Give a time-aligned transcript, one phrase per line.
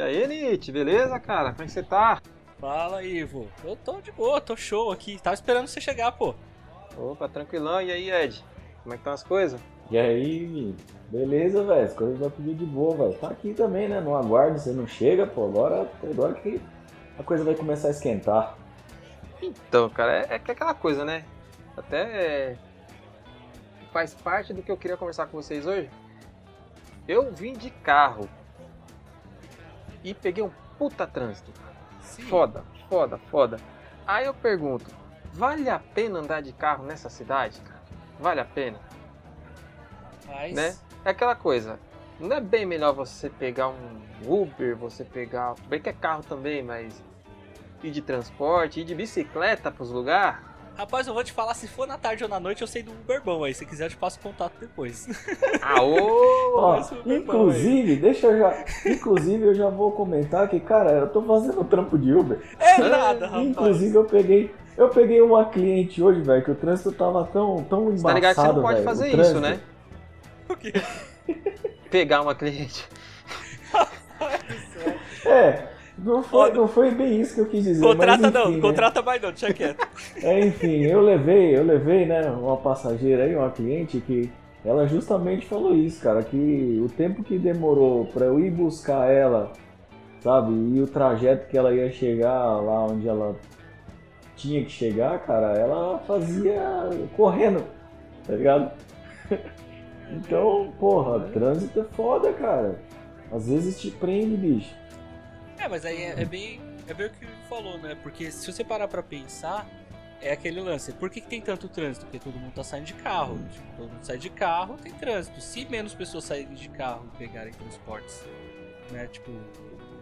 [0.00, 1.50] E aí, Nietzsche, beleza, cara?
[1.50, 2.22] Como é que você tá?
[2.58, 3.46] Fala, Ivo.
[3.62, 5.20] Eu tô de boa, tô show aqui.
[5.22, 6.34] Tava esperando você chegar, pô.
[6.96, 7.82] Opa, tranquilão.
[7.82, 8.42] E aí, Ed?
[8.82, 9.60] Como é que estão as coisas?
[9.90, 10.74] E aí,
[11.10, 11.84] beleza, velho?
[11.84, 13.18] As coisas vão pedir de boa, velho.
[13.18, 14.00] Tá aqui também, né?
[14.00, 15.44] Não aguarde, você não chega, pô.
[15.44, 16.58] Agora, agora que
[17.18, 18.56] a coisa vai começar a esquentar.
[19.42, 21.26] Então, cara, é, é que é aquela coisa, né?
[21.76, 22.56] Até é,
[23.92, 25.90] faz parte do que eu queria conversar com vocês hoje.
[27.06, 28.26] Eu vim de carro
[30.02, 31.52] e peguei um puta trânsito.
[32.00, 32.22] Sim.
[32.22, 33.58] Foda, foda, foda.
[34.06, 34.90] Aí eu pergunto,
[35.32, 37.80] vale a pena andar de carro nessa cidade, cara?
[38.18, 38.78] Vale a pena,
[40.26, 40.52] Mas.
[40.54, 40.76] né?
[41.04, 41.78] É aquela coisa,
[42.18, 46.62] não é bem melhor você pegar um Uber, você pegar, bem que é carro também,
[46.62, 47.02] mas
[47.82, 50.49] ir de transporte, ir de bicicleta pros lugares?
[50.80, 52.90] Rapaz, eu vou te falar, se for na tarde ou na noite, eu sei do
[52.90, 53.52] Uber bom aí.
[53.52, 55.06] Se quiser, eu te passo o contato depois.
[55.60, 56.54] Aô!
[56.56, 58.64] Ó, o meu inclusive, deixa eu já.
[58.86, 62.40] Inclusive, eu já vou comentar que, cara, eu tô fazendo trampo de Uber.
[62.58, 63.46] É nada, rapaz.
[63.46, 64.54] Inclusive, eu peguei.
[64.74, 68.14] Eu peguei uma cliente hoje, velho, que o trânsito tava tão, tão embaçado, Você tá
[68.14, 69.40] ligado que você não pode fazer isso, trânsito.
[69.40, 69.60] né?
[70.48, 70.72] O quê?
[71.90, 72.88] Pegar uma cliente.
[75.26, 75.68] É,
[76.04, 77.82] não foi, não foi bem isso que eu quis dizer.
[77.82, 78.60] Contrata mas, não, enfim, né?
[78.60, 79.88] contrata mais não, deixa quieto.
[80.22, 84.30] É, enfim, eu levei, eu levei, né, uma passageira aí, uma cliente que
[84.64, 89.52] ela justamente falou isso, cara, que o tempo que demorou pra eu ir buscar ela,
[90.20, 93.36] sabe, e o trajeto que ela ia chegar lá onde ela
[94.36, 96.62] tinha que chegar, cara, ela fazia
[97.16, 97.64] correndo,
[98.26, 98.70] tá ligado?
[100.12, 102.80] Então, porra, trânsito é foda, cara.
[103.30, 104.74] Às vezes te prende, bicho.
[105.60, 106.60] É, mas aí é, é bem.
[106.88, 107.96] É bem o que falou, né?
[108.02, 109.66] Porque se você parar pra pensar,
[110.20, 110.92] é aquele lance.
[110.92, 112.06] Por que, que tem tanto trânsito?
[112.06, 113.38] Porque todo mundo tá saindo de carro.
[113.52, 115.40] Tipo, todo mundo sai de carro, tem trânsito.
[115.40, 118.24] Se menos pessoas saírem de carro e pegarem transportes,
[118.90, 119.06] né?
[119.06, 119.30] Tipo,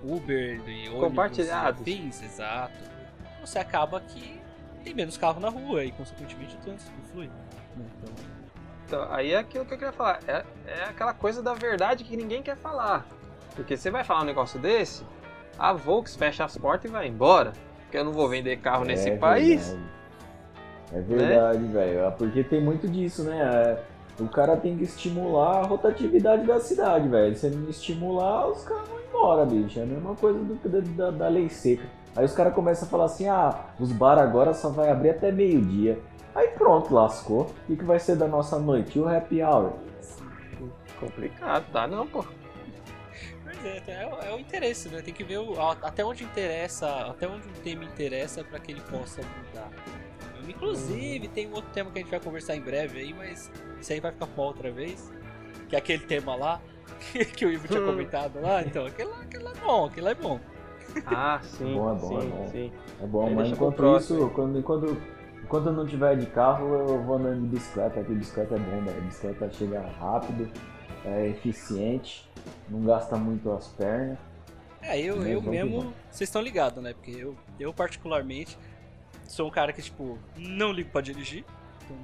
[0.02, 1.86] Uber e Compartilhados.
[2.22, 2.74] exato.
[3.40, 4.40] Você acaba que
[4.84, 7.26] tem menos carro na rua e, consequentemente, o trânsito flui.
[7.26, 7.34] né?
[7.76, 8.14] Então,
[8.86, 10.20] Então, aí é aquilo que eu queria falar.
[10.26, 13.06] É, é aquela coisa da verdade que ninguém quer falar.
[13.54, 15.04] Porque você vai falar um negócio desse,
[15.58, 17.52] a Volks fecha as portas e vai embora.
[17.82, 19.68] Porque eu não vou vender carro nesse É país.
[19.68, 19.88] verdade.
[20.92, 21.98] É verdade, velho.
[22.00, 23.38] É Porque tem muito disso, né?
[23.40, 27.36] É, O cara tem que estimular a rotatividade da cidade, velho.
[27.36, 29.78] Se não estimular, os caras vão embora, bicho.
[29.78, 31.84] É a mesma coisa do, da, da- da lei seca.
[32.16, 35.30] Aí os caras começam a falar assim: ah, os bar agora só vai abrir até
[35.30, 35.98] meio-dia.
[36.34, 37.42] Aí pronto, lascou.
[37.42, 38.98] O que, que vai ser da nossa noite?
[38.98, 39.72] E o happy hour?
[40.98, 41.86] Complicado, tá?
[41.86, 42.24] Não, pô.
[43.64, 45.02] É, é, o- é o interesse, né?
[45.02, 48.80] Tem que ver o- até onde interessa, até onde um tema interessa pra que ele
[48.82, 49.70] possa mudar.
[50.48, 53.92] Inclusive, tem um outro tema que a gente vai conversar em breve aí, mas isso
[53.92, 55.12] aí vai ficar pra outra vez.
[55.68, 56.60] Que é aquele tema lá,
[57.12, 57.86] que, que o Ivo tinha Hum.
[57.86, 58.62] comentado lá.
[58.62, 60.40] Então, aquele, lá- aquele lá é bom, aquele lá é bom.
[61.06, 61.72] Ah, sim.
[61.72, 62.48] É bom, é bom, sim, é bom.
[62.50, 62.72] sim.
[63.02, 64.18] É bom, Aí mas enquanto próximo.
[64.20, 64.96] isso, quando, enquanto,
[65.44, 68.82] enquanto eu não tiver de carro, eu vou andando de bicicleta, que bicicleta é bom,
[68.84, 69.02] velho.
[69.02, 70.48] Bicicleta chega rápido,
[71.04, 72.28] é eficiente,
[72.68, 74.18] não gasta muito as pernas.
[74.80, 76.92] É, eu, eu mesmo, vocês estão ligados, né?
[76.92, 78.56] Porque eu, eu particularmente
[79.26, 81.44] sou um cara que, tipo, não ligo pra dirigir.
[81.84, 81.96] Então,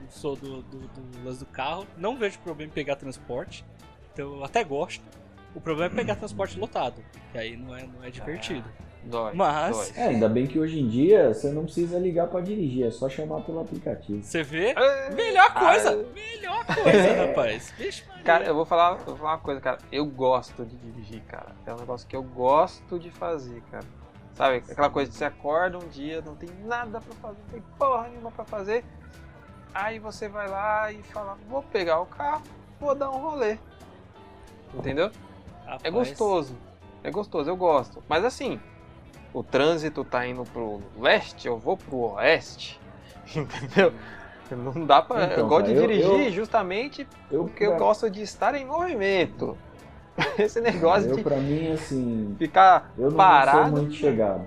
[0.00, 1.86] não sou do, do, do lance do carro.
[1.96, 3.64] Não vejo problema em pegar transporte.
[4.12, 5.04] Então eu até gosto.
[5.54, 7.02] O problema é pegar transporte lotado.
[7.32, 8.68] Que aí não é, não é divertido.
[9.04, 9.32] Dói.
[9.34, 10.02] Mas- dói.
[10.02, 13.08] É, ainda bem que hoje em dia você não precisa ligar pra dirigir, é só
[13.08, 14.22] chamar pelo aplicativo.
[14.22, 14.70] Você vê?
[14.70, 15.90] É, Melhor coisa!
[15.90, 17.72] Ah, Melhor coisa, rapaz.
[17.76, 18.04] Vixe.
[18.24, 19.78] Cara, eu vou falar, eu vou falar uma coisa, cara.
[19.90, 21.48] Eu gosto de dirigir, cara.
[21.66, 23.84] É um negócio que eu gosto de fazer, cara.
[24.34, 24.62] Sabe?
[24.70, 28.08] Aquela coisa de você acorda um dia, não tem nada pra fazer, não tem porra
[28.08, 28.84] nenhuma pra fazer.
[29.74, 32.42] Aí você vai lá e fala, vou pegar o carro,
[32.80, 33.58] vou dar um rolê.
[34.74, 35.10] Entendeu?
[35.66, 36.56] É Rapaz, gostoso.
[37.02, 38.02] É gostoso, eu gosto.
[38.08, 38.60] Mas assim,
[39.32, 42.80] o trânsito tá indo pro leste, eu vou pro oeste.
[43.34, 43.92] Entendeu?
[44.50, 45.24] Não dá pra.
[45.24, 48.54] Então, eu gosto de eu- dirigir eu- justamente Eu, porque eu pra- gosto de estar
[48.54, 49.56] em movimento.
[50.38, 53.70] Esse negócio eu de pra mim, assim, ficar eu não parado.
[53.70, 54.44] sou muito chegado.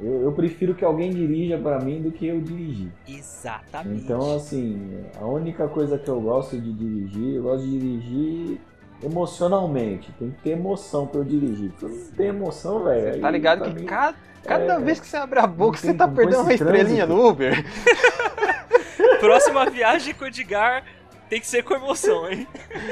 [0.00, 2.92] Eu, eu prefiro que alguém dirija pra mim do que eu dirigir.
[3.08, 4.04] Exatamente.
[4.04, 8.60] Então, assim, a única coisa que eu gosto de dirigir, eu gosto de dirigir
[9.02, 10.12] emocionalmente.
[10.18, 11.72] Tem que ter emoção pra eu dirigir.
[11.78, 13.20] Se eu não tenho emoção, velho.
[13.20, 15.96] Tá ligado que mim, cada, cada é, vez que você abre a boca, você tem
[15.96, 17.14] tá perdendo com uma estrelinha trânsito.
[17.14, 17.64] no Uber.
[19.20, 20.84] Próxima viagem com o Edgar
[21.28, 22.46] tem que ser com emoção, hein?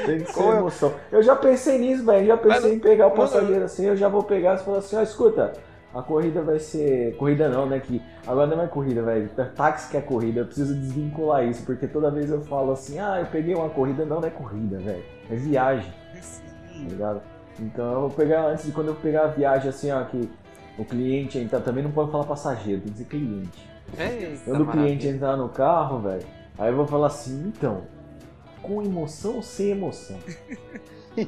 [0.05, 0.93] Tem que ser Como eu- emoção.
[1.11, 2.27] Eu já pensei nisso, velho.
[2.27, 3.85] Já pensei Mas em pegar o passageiro assim.
[3.85, 5.53] Eu já vou pegar e falar assim: ó, escuta,
[5.93, 7.15] a corrida vai ser.
[7.17, 7.79] Corrida não, né?
[7.79, 9.29] Que agora não é mais corrida, velho.
[9.37, 10.41] É Táxi que é corrida.
[10.41, 14.05] Eu preciso desvincular isso, porque toda vez eu falo assim: ah, eu peguei uma corrida.
[14.05, 15.03] Não, não é corrida, velho.
[15.29, 17.21] É viagem, tá ligado?
[17.59, 20.29] Então eu vou pegar antes de quando eu pegar a viagem assim, ó, que
[20.77, 23.69] o cliente entra, também não pode falar passageiro, tem que dizer cliente.
[23.97, 25.09] Eita, Quando o cliente maravilha.
[25.09, 26.25] entrar no carro, velho,
[26.57, 27.83] aí eu vou falar assim, então,
[28.61, 30.17] com emoção ou sem emoção?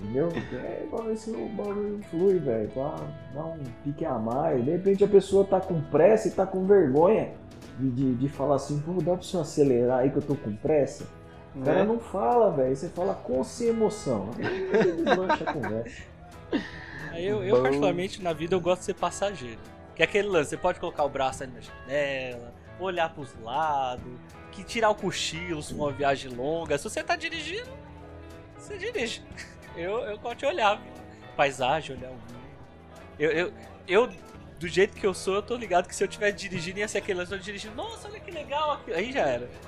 [0.00, 0.28] Entendeu?
[0.52, 2.68] É pra ver se o bagulho flui, velho.
[2.68, 2.94] Pra
[3.34, 4.64] dar um pique a mais.
[4.64, 7.32] De repente a pessoa tá com pressa e tá com vergonha
[7.78, 10.54] de, de, de falar assim, pô, dá pra você acelerar aí que eu tô com
[10.54, 11.04] pressa?
[11.54, 11.84] O cara Né?
[11.84, 12.74] não fala, velho.
[12.76, 14.30] Você fala com sem emoção.
[14.38, 16.02] Aí a conversa.
[17.14, 19.58] Eu, eu particularmente, na vida, eu gosto de ser passageiro.
[19.94, 24.04] Que é aquele lance, você pode colocar o braço ali na janela, olhar pros lados,
[24.52, 26.78] que tirar o cochilo se for uma viagem longa.
[26.78, 27.68] Se você tá dirigindo,
[28.56, 29.22] você dirige.
[29.76, 30.92] Eu, eu gosto de olhar, viu?
[31.36, 32.34] paisagem, olhar o mundo.
[33.16, 33.52] Eu, eu,
[33.86, 34.08] eu,
[34.58, 36.98] do jeito que eu sou, eu tô ligado que se eu estiver dirigindo, ia ser
[36.98, 38.92] aquele lance, eu tô dirigindo, nossa, olha que legal aqui.
[38.92, 39.48] Aí já era.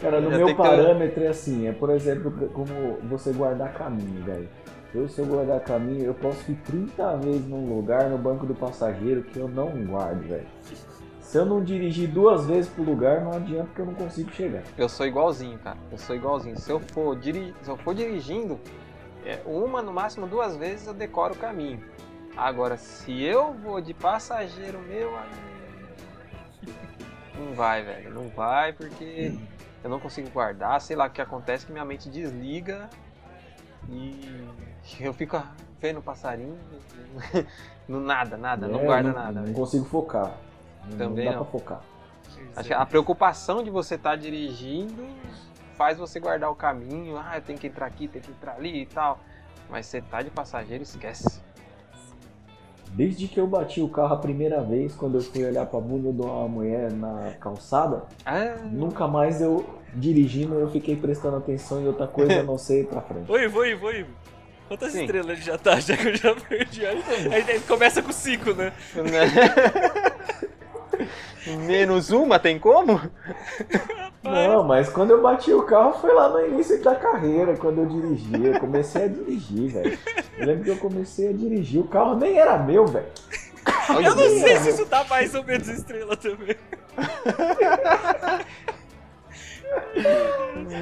[0.00, 3.74] Cara, no Já meu tem que parâmetro é assim, é por exemplo, como você guardar
[3.74, 4.48] caminho, velho.
[4.94, 8.54] Eu, se eu guardar caminho, eu posso ir 30 vezes num lugar no banco do
[8.54, 10.46] passageiro que eu não guardo, velho.
[11.20, 14.62] Se eu não dirigir duas vezes pro lugar, não adianta porque eu não consigo chegar.
[14.78, 15.76] Eu sou igualzinho, cara.
[15.92, 16.58] Eu sou igualzinho.
[16.58, 17.52] Se eu for, diri...
[17.60, 18.58] Se eu for dirigindo,
[19.28, 21.84] é, uma, no máximo duas vezes eu decoro o caminho.
[22.36, 25.28] Agora, se eu vou de passageiro meu, aí.
[27.36, 28.10] Não vai, velho.
[28.14, 29.36] Não vai porque
[29.82, 30.80] eu não consigo guardar.
[30.80, 32.88] Sei lá o que acontece que minha mente desliga
[33.88, 34.44] e
[35.00, 35.40] eu fico
[35.80, 36.58] vendo passarinho.
[37.88, 39.40] No nada, nada, não É, guarda não, nada.
[39.40, 40.30] Não consigo focar.
[40.90, 41.44] Não- Também não dá não.
[41.46, 41.80] pra focar.
[42.76, 45.06] A preocupação de você estar dirigindo
[45.78, 47.16] faz você guardar o caminho.
[47.16, 49.20] Ah, eu tenho que entrar aqui, tenho que entrar ali e tal.
[49.70, 51.40] Mas você tá de passageiro, esquece.
[52.90, 56.10] Desde que eu bati o carro a primeira vez, quando eu fui olhar pra bunda
[56.12, 59.64] de uma mulher na calçada, Ah, nunca mais eu
[59.94, 63.30] dirigindo eu fiquei prestando atenção em outra coisa a não ser ir pra frente.
[63.30, 64.10] Oi, Ivo, Ivo.
[64.66, 65.02] Quantas Sim.
[65.02, 65.78] estrelas ele já tá?
[65.80, 66.84] Já que eu já perdi.
[66.86, 67.02] Aí,
[67.48, 68.72] aí começa com 5, né?
[71.46, 73.00] Menos uma, tem como?
[74.22, 77.86] Não, mas quando eu bati o carro foi lá no início da carreira, quando eu
[77.86, 78.54] dirigia.
[78.54, 79.98] Eu comecei a dirigir, velho.
[80.36, 83.06] Eu lembro que eu comecei a dirigir, o carro nem era meu, velho.
[83.88, 86.56] Eu não sei se isso dá mais ou menos estrela também.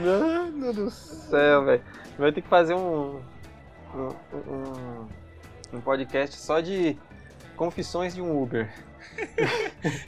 [0.04, 1.82] Mano do céu, velho.
[2.18, 3.20] Vai ter que fazer um,
[3.94, 5.06] um, um,
[5.74, 6.96] um podcast só de
[7.56, 8.72] confissões de um Uber.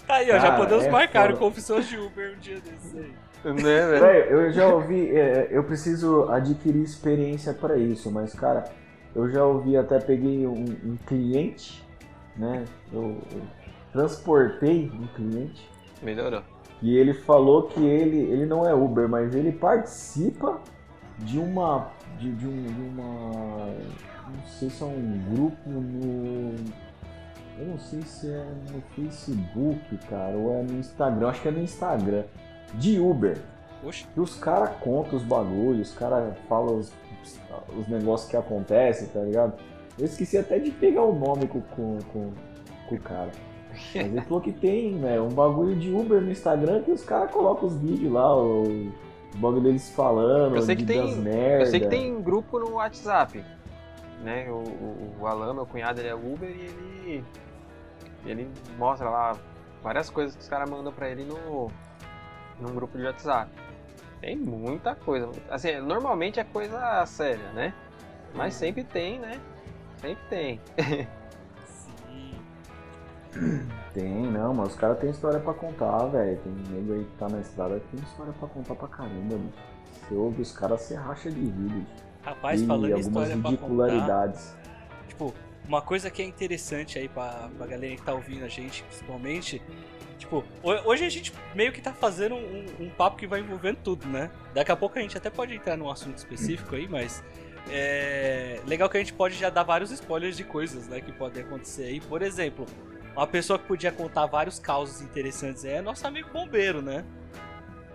[0.07, 1.39] Tá aí, ó, já Cara, podemos é marcar o foda.
[1.39, 3.13] Confissões de Uber um dia desses aí.
[3.45, 4.05] Né, velho?
[4.31, 8.65] Eu já ouvi, é, eu preciso adquirir experiência pra isso, mas cara,
[9.15, 11.87] eu já ouvi, até peguei um, um cliente,
[12.37, 12.65] né?
[12.93, 13.43] Eu, eu
[13.93, 15.69] transportei um cliente
[16.03, 16.43] Melhorou.
[16.83, 20.61] e ele falou que ele, ele não é Uber, mas ele participa
[21.19, 23.67] de uma, de, de um, de uma,
[24.27, 26.55] não sei se é um grupo no,
[27.59, 31.51] eu não sei se é no Facebook, cara, ou é no Instagram, acho que é
[31.51, 32.25] no Instagram,
[32.75, 33.39] de Uber.
[33.83, 36.93] Poxa, E os caras contam os bagulhos, os caras falam os,
[37.79, 39.55] os negócios que acontecem, tá ligado?
[39.99, 42.31] Eu esqueci até de pegar o nome com, com, com,
[42.89, 43.31] com o cara.
[43.95, 47.31] Mas ele falou que tem, né, um bagulho de Uber no Instagram que os caras
[47.31, 51.63] colocam os vídeos lá, o, o bagulho deles falando, Eu sei que tem- merda.
[51.65, 53.45] Eu sei que tem grupo no WhatsApp.
[54.25, 54.51] Né?
[54.51, 57.25] O, o, o Alan, meu cunhado, ele é Uber e ele.
[58.25, 59.37] Ele mostra lá
[59.83, 61.71] várias coisas que os caras mandam pra ele no,
[62.61, 63.51] num grupo de WhatsApp.
[64.21, 65.31] Tem muita coisa.
[65.49, 67.73] Assim, normalmente é coisa séria, né?
[68.35, 69.41] Mas sempre tem, né?
[70.01, 70.61] Sempre tem.
[71.67, 72.35] sim.
[73.95, 76.39] Tem, não, mas os caras têm história pra contar, velho.
[76.39, 79.59] Tem nego aí que tá na estrada que tem história pra contar pra caramba, bicho.
[80.09, 81.87] Você ouve os caras, você racha de rir.
[82.23, 84.33] Rapaz, e falando algumas história pra contar,
[85.69, 89.63] uma coisa que é interessante aí pra, pra galera que tá ouvindo a gente, principalmente,
[90.19, 93.77] tipo, ho- hoje a gente meio que tá fazendo um, um papo que vai envolvendo
[93.85, 94.31] tudo, né?
[94.55, 97.23] Daqui a pouco a gente até pode entrar num assunto específico aí, mas
[97.71, 101.43] é legal que a gente pode já dar vários spoilers de coisas, né, que podem
[101.45, 102.01] acontecer aí.
[102.01, 102.65] Por exemplo,
[103.15, 107.05] uma pessoa que podia contar vários causos interessantes é nosso amigo bombeiro, né?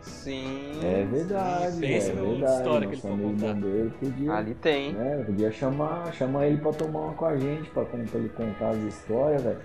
[0.03, 0.79] Sim.
[0.83, 2.57] É verdade, Pensa é no verdade.
[2.57, 3.55] história que ele amigo contar.
[3.99, 4.93] podia, Ali tem.
[4.93, 8.69] né, podia chamar, chamar ele pra tomar uma com a gente, pra, pra ele contar
[8.69, 9.59] as histórias, velho.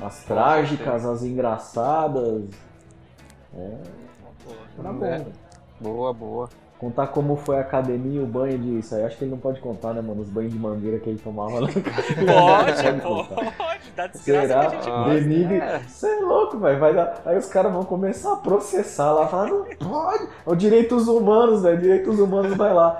[0.00, 2.44] As trágicas, as engraçadas.
[3.54, 3.76] É,
[4.78, 5.04] era bom.
[5.06, 5.24] É.
[5.80, 6.48] Boa, boa.
[6.78, 9.04] Contar como foi a academia e o banho disso aí.
[9.04, 10.20] Acho que ele não pode contar, né, mano?
[10.20, 11.68] Os banhos de mangueira que ele tomava lá.
[11.72, 13.56] Pode, pode,
[13.96, 14.60] da desgraça Será?
[14.60, 15.14] que a gente Ah, gosta.
[15.20, 15.56] Denigre.
[15.58, 15.78] é.
[15.80, 16.78] Você é louco, velho.
[16.78, 17.22] Vai dar...
[17.24, 20.24] Aí os caras vão começar a processar lá, falar, não pode.
[20.24, 21.78] É o direitos humanos, velho.
[21.80, 22.98] Direitos humanos vai lá.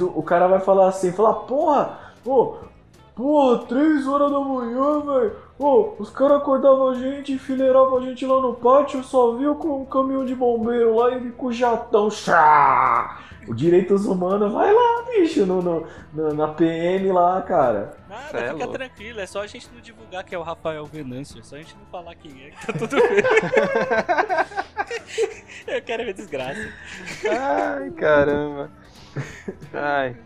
[0.00, 2.56] O, o cara vai falar assim, falar, porra, pô,
[3.14, 5.32] porra, três horas da manhã, velho.
[5.58, 9.54] Pô, os caras acordavam a gente, enfileiravam a gente lá no pátio, eu só viu
[9.54, 12.10] com um caminhão de bombeiro lá e com o jatão.
[12.10, 13.20] Chá!
[13.46, 17.96] O direitos humanos vai lá, bicho, no, no- no- na PM lá, cara.
[18.08, 20.84] Nada, Cê é fica tranquilo, é só a gente não divulgar que é o Rafael
[20.86, 23.22] Venâncio, é só a gente não falar quem é, que tá tudo bem.
[25.74, 26.68] Eu quero ver desgraça.
[27.30, 28.70] Ai, caramba.
[29.72, 30.16] Ai.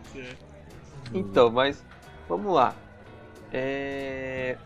[1.13, 1.83] Então, mas
[2.29, 2.73] vamos lá.
[3.51, 4.57] É...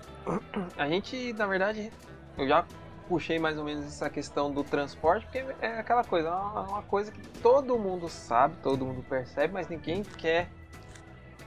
[0.77, 1.91] A gente, na verdade,
[2.37, 2.65] eu já
[3.07, 6.81] puxei mais ou menos essa questão do transporte, porque é aquela coisa, é uma, uma
[6.83, 10.47] coisa que todo mundo sabe, todo mundo percebe, mas ninguém quer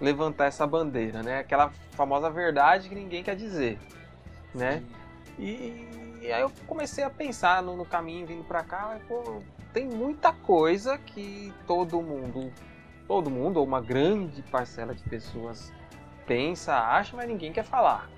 [0.01, 1.39] levantar essa bandeira, né?
[1.39, 3.79] Aquela famosa verdade que ninguém quer dizer,
[4.55, 4.83] né?
[5.39, 5.89] E,
[6.21, 9.41] e aí eu comecei a pensar no, no caminho vindo pra cá, mas, pô,
[9.73, 12.53] tem muita coisa que todo mundo,
[13.07, 15.73] todo mundo, ou uma grande parcela de pessoas
[16.27, 18.09] pensa, acha, mas ninguém quer falar,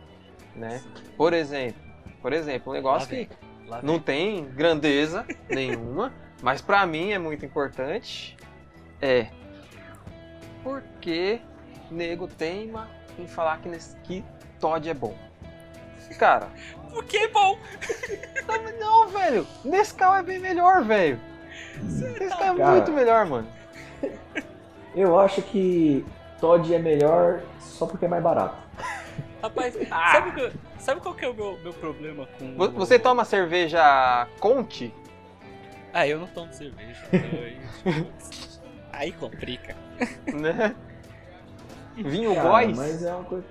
[0.57, 0.83] né?
[1.17, 1.81] Por exemplo,
[2.23, 3.29] por exemplo, um negócio que
[3.83, 8.37] não tem grandeza nenhuma, mas pra mim é muito importante,
[9.01, 9.29] é
[10.63, 11.41] porque
[11.91, 14.25] nego teima em falar que, nesse- que
[14.61, 15.15] Todd é bom.
[16.19, 16.49] Cara,
[16.93, 17.59] Por que bom?
[18.81, 21.19] não, velho, Nescau é bem melhor, velho.
[22.19, 22.71] Nescau é Cara.
[22.73, 23.49] muito melhor, mano.
[24.95, 26.05] Eu acho que
[26.41, 28.57] Todd é melhor só porque é mais barato.
[29.47, 30.13] Rapaz, Ah.
[30.13, 32.57] sabe, o que- sabe qual que é o meu, meu problema com.
[32.57, 34.93] Vo- Você toma cerveja Conte?
[35.93, 37.01] Ah, eu não tomo cerveja.
[38.93, 39.75] aí, complica.
[40.33, 40.75] Né?
[41.95, 42.77] Vinho Cara, Góis?
[42.77, 43.45] mas é uma coisa.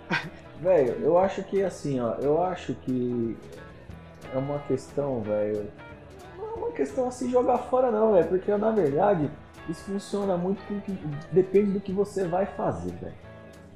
[0.61, 3.35] Velho, eu acho que assim, ó, eu acho que
[4.33, 5.71] é uma questão, velho.
[6.37, 9.29] Não é uma questão assim jogar fora não, velho, porque na verdade
[9.67, 10.91] isso funciona muito com que
[11.31, 13.24] depende do que você vai fazer, velho.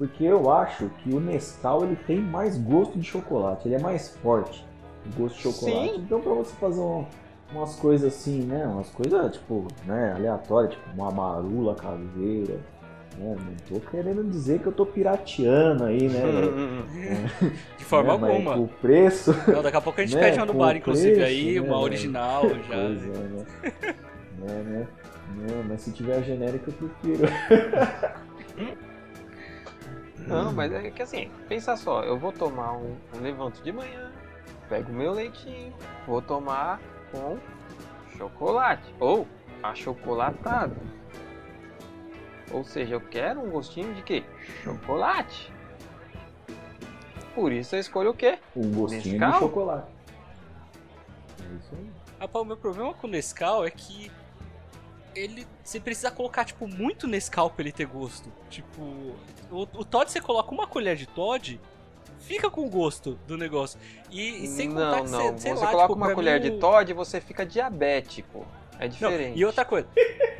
[0.00, 4.08] Porque eu acho que o Nescau ele tem mais gosto de chocolate, ele é mais
[4.22, 4.64] forte
[5.04, 5.92] o gosto de chocolate.
[5.92, 5.96] Sim.
[5.98, 7.04] Então pra você fazer um-
[7.52, 12.54] umas coisas assim, né, umas coisas tipo, né, aleatórias, tipo uma marula caveira,
[13.18, 17.52] né, não tô querendo dizer que eu tô pirateando aí, né, velho.
[17.76, 18.56] De forma né, alguma.
[18.56, 19.34] O preço.
[19.48, 21.60] Não, daqui a pouco a gente né, pede uma no bar, inclusive, preço, aí, né,
[21.60, 21.78] uma velho?
[21.80, 22.54] original já.
[22.56, 23.44] Pois é, né?
[24.38, 24.88] né, né?
[25.36, 27.28] Não, mas se tiver a genérica eu prefiro.
[30.26, 34.12] Não, mas é que assim, pensa só, eu vou tomar um, um levanto de manhã,
[34.68, 35.74] pego o meu leitinho,
[36.06, 37.38] vou tomar com
[38.16, 39.26] chocolate ou
[39.62, 40.76] achocolatado.
[42.52, 44.24] Ou seja, eu quero um gostinho de quê?
[44.62, 45.52] Chocolate.
[47.34, 48.38] Por isso eu escolho o quê?
[48.56, 49.32] Um gostinho Nescau?
[49.32, 49.92] de chocolate.
[51.40, 51.90] É isso aí.
[52.20, 54.10] Rapaz, o meu problema com o Nescau é que
[55.14, 55.46] ele.
[55.62, 58.32] Você precisa colocar, tipo, muito Nescau pra ele ter gosto.
[58.48, 58.80] Tipo,
[59.50, 61.60] o, o Todd, você coloca uma colher de Todd,
[62.18, 63.78] fica com o gosto do negócio.
[64.10, 65.20] E, e sem contar não, que não.
[65.20, 68.46] você, sei você lá, coloca tipo, uma colher mim de Todd você fica diabético.
[68.78, 69.38] É Não, diferente.
[69.38, 69.86] e outra coisa,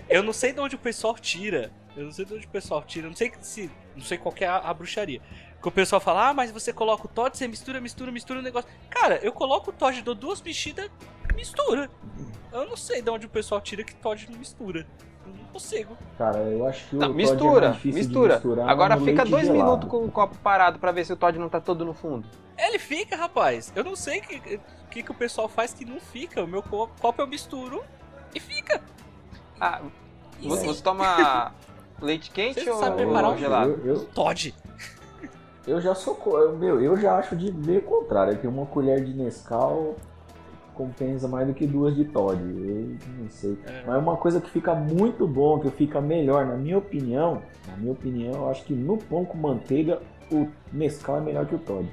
[0.08, 1.70] eu não sei de onde o pessoal tira.
[1.94, 3.06] Eu não sei de onde o pessoal tira.
[3.08, 3.70] Não sei se.
[3.94, 5.20] Não sei qual é a, a bruxaria.
[5.60, 8.42] Que o pessoal fala, ah, mas você coloca o Todd, você mistura, mistura, mistura o
[8.42, 8.68] negócio.
[8.88, 10.90] Cara, eu coloco o Todd, dou duas mexidas,
[11.34, 11.90] mistura.
[12.50, 14.86] Eu não sei de onde o pessoal tira que Todd não mistura.
[15.26, 15.96] Eu não consigo.
[16.16, 18.34] Cara, eu acho que o Não, Todd é mistura, mais difícil de mistura.
[18.36, 19.64] misturar Agora no fica leite dois gelado.
[19.64, 22.26] minutos com o copo parado pra ver se o Todd não tá todo no fundo.
[22.56, 23.70] Ele fica, rapaz.
[23.76, 26.42] Eu não sei o que, que, que o pessoal faz que não fica.
[26.42, 27.84] O meu copo, copo eu misturo
[28.34, 28.82] e fica.
[29.60, 29.82] Ah,
[30.40, 31.52] E você, sim, toma
[32.00, 33.70] leite quente Você ou, sabe preparar ou gelado?
[33.84, 34.54] eu, eu, Todd.
[35.66, 36.16] Eu já sou.
[36.58, 38.38] Meu, eu já acho de ver o contrário.
[38.38, 39.96] Que uma colher de Nescau
[40.74, 42.40] compensa mais do que duas de Todd.
[42.40, 43.58] Eu não sei.
[43.66, 43.84] É.
[43.86, 47.92] Mas uma coisa que fica muito bom, que fica melhor, na minha opinião, na minha
[47.92, 50.00] opinião, eu acho que no pão com manteiga,
[50.32, 51.88] o Nescau é melhor que o Todd.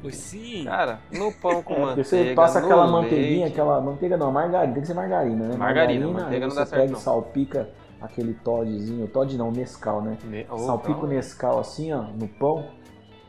[0.00, 0.64] Pois sim.
[0.64, 3.80] Cara, no pão com É, manteiga, você passa aquela leite, manteiguinha, aquela.
[3.80, 5.56] Manteiga não, margarina, tem que ser margarina, né?
[5.56, 6.98] Margarina, aí manteiga não você dá certo, pega não.
[6.98, 7.68] e salpica
[8.02, 10.18] aquele Toddzinho, Todd não, Nescau, né?
[10.24, 11.08] Ne- oh, salpica o não.
[11.08, 12.68] Nescau assim, ó, no pão.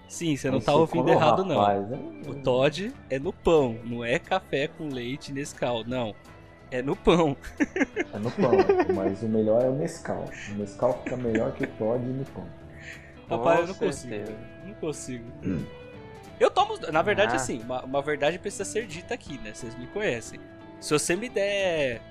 [0.08, 1.98] Sim, você não aí tá ouvindo errado, rapaz, não.
[1.98, 6.13] é- O Todd é no pão, não é café com leite Nescau, não.
[6.70, 7.36] É no pão.
[8.13, 8.51] É no pão,
[8.96, 10.25] mas o melhor é o Nescau.
[10.51, 12.46] O Nescau fica melhor que o Todd no pão.
[13.30, 14.32] Rapaz, eu não consigo.
[14.65, 15.25] Não consigo.
[16.39, 16.77] Eu tomo.
[16.92, 17.36] Na verdade, Ah.
[17.36, 19.53] assim, uma, uma verdade precisa ser dita aqui, né?
[19.53, 20.39] Vocês me conhecem.
[20.80, 22.01] Se você me der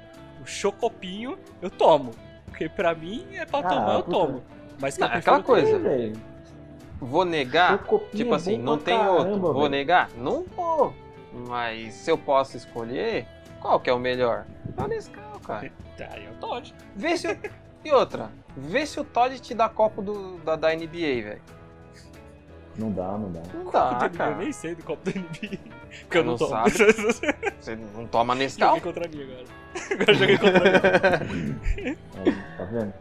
[0.40, 2.12] o chocopinho, eu tomo.
[2.52, 4.10] Porque pra mim é pra Ah, tomar, eu puta.
[4.10, 4.42] tomo.
[4.78, 5.78] Mas que Não, aquela coisa.
[5.78, 6.12] Velho.
[7.00, 7.78] Vou negar?
[8.14, 9.52] Tipo é assim, não tem caramba, outro.
[9.54, 10.10] Vou negar?
[10.16, 10.94] Não vou.
[11.48, 13.26] Mas se eu posso escolher,
[13.58, 14.44] qual que é o melhor?
[14.76, 15.72] É o Nescau, cara.
[16.10, 16.74] Aí é o Todd.
[16.94, 17.38] Vê se o...
[17.84, 20.86] E outra, vê se o Todd te dá copo do, da, da NBA,
[21.24, 21.42] velho.
[22.76, 23.40] Não dá, não dá.
[23.54, 24.34] Não dá, da NBA, Eu cara.
[24.36, 25.58] nem sei do copo da NBA.
[26.02, 26.50] Porque eu não, Não tomo.
[26.50, 26.70] sabe?
[27.60, 28.76] Você não toma Nescau?
[28.76, 29.44] joguei contra mim agora.
[29.92, 31.58] Agora joguei contra mim.
[32.24, 32.94] Aí, tá vendo?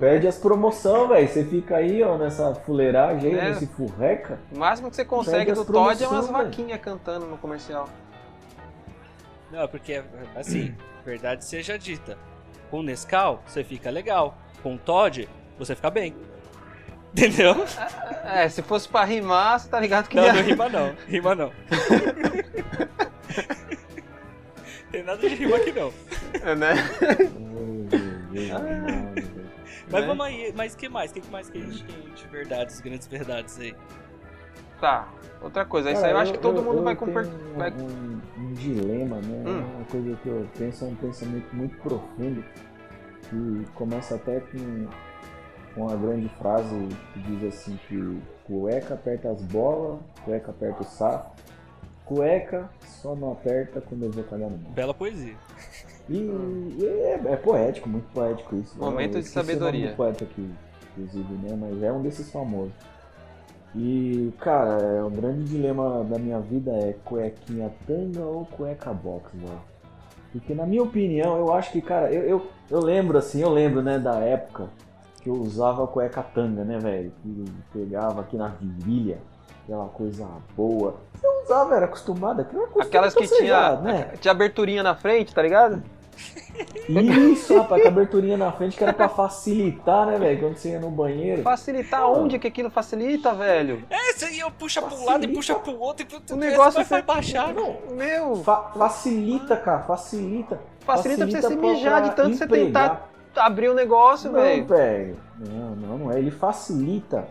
[0.00, 1.28] Perde as promoções, velho.
[1.28, 3.48] Você fica aí, ó, nessa fuleiragem aí, É.
[3.50, 4.38] nesse furreca.
[4.52, 7.88] O máximo que você consegue do Todd é umas vaquinhas cantando no comercial.
[9.52, 10.02] Não, porque,
[10.34, 12.18] assim, verdade seja dita.
[12.70, 14.36] Com Nescau, você fica legal.
[14.62, 16.14] Com Todd, você fica bem.
[17.16, 17.54] Entendeu?
[18.24, 20.94] É, se fosse pra rimar, você tá ligado que Não, ia- não rima não.
[21.06, 21.52] Rima não.
[24.90, 25.92] Tem nada de rima aqui não.
[26.56, 26.74] né?
[27.30, 27.84] Meu
[28.32, 29.44] Deus amado, velho.
[29.90, 30.06] Mas Né?
[30.06, 31.10] vamos aí, mas que mais?
[31.10, 33.74] O que mais que a gente tem de verdades, grandes verdades aí?
[34.80, 35.08] Tá.
[35.42, 37.26] Outra coisa, isso aí eu acho que todo mundo eu vai tenho compor.
[37.26, 39.44] Um, vai- um- um dilema, né?
[39.46, 39.64] Hum.
[39.76, 42.44] Uma coisa que eu penso, é um pensamento muito profundo,
[43.28, 44.86] que começa até com
[45.74, 50.84] com uma grande frase que diz assim que cueca aperta as bolas, cueca aperta o
[50.84, 51.34] saco,
[52.04, 54.70] cueca só não aperta quando eu vou cagar no mar.
[54.72, 55.34] Bela poesia.
[56.08, 56.16] E,
[56.78, 58.78] e é, é poético, muito poético isso.
[58.78, 59.90] Momento Eu de sabedoria.
[59.90, 60.50] do poeta aqui,
[60.92, 61.56] inclusive, né?
[61.58, 62.72] Mas é um desses famosos.
[63.74, 69.30] E, cara, é, o grande dilema da minha vida é cuequinha tanga ou cueca box,
[69.34, 69.60] velho.
[70.30, 73.82] Porque na minha opinião, eu acho que, cara, eu, eu, eu lembro assim, eu lembro,
[73.82, 74.68] né, da época
[75.24, 77.10] que eu usava cueca tanga, né, velho?
[77.22, 79.18] Que pegava aqui na virilha,
[79.64, 80.96] aquela coisa boa.
[81.22, 84.12] Eu usava, era acostumado, aquilo era costume Aquelas que tinha, né?
[84.20, 85.82] tinha aberturinha na frente, tá ligado?
[86.88, 90.40] Isso, rapaz, com a aberturinha na frente que era pra facilitar, né, velho?
[90.40, 91.42] Quando você ia no banheiro.
[91.42, 92.18] Facilitar Pô.
[92.18, 93.82] onde que aquilo facilita, velho?
[93.90, 95.12] É, aí eu puxa pra um Facilita.
[95.12, 97.52] lado e puxa pro outro e pro O negócio vai, é vai baixar.
[97.54, 100.60] Não, Meu, fa- facilita, cara, facilita.
[100.80, 104.64] facilita, pra você se mijar de tanto você tentar abrir o negócio, Não, velho.
[104.66, 105.16] velho.
[105.38, 106.18] Não, não, não é.
[106.18, 107.26] Ele facilita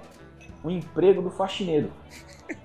[0.64, 1.92] o emprego do faxineiro.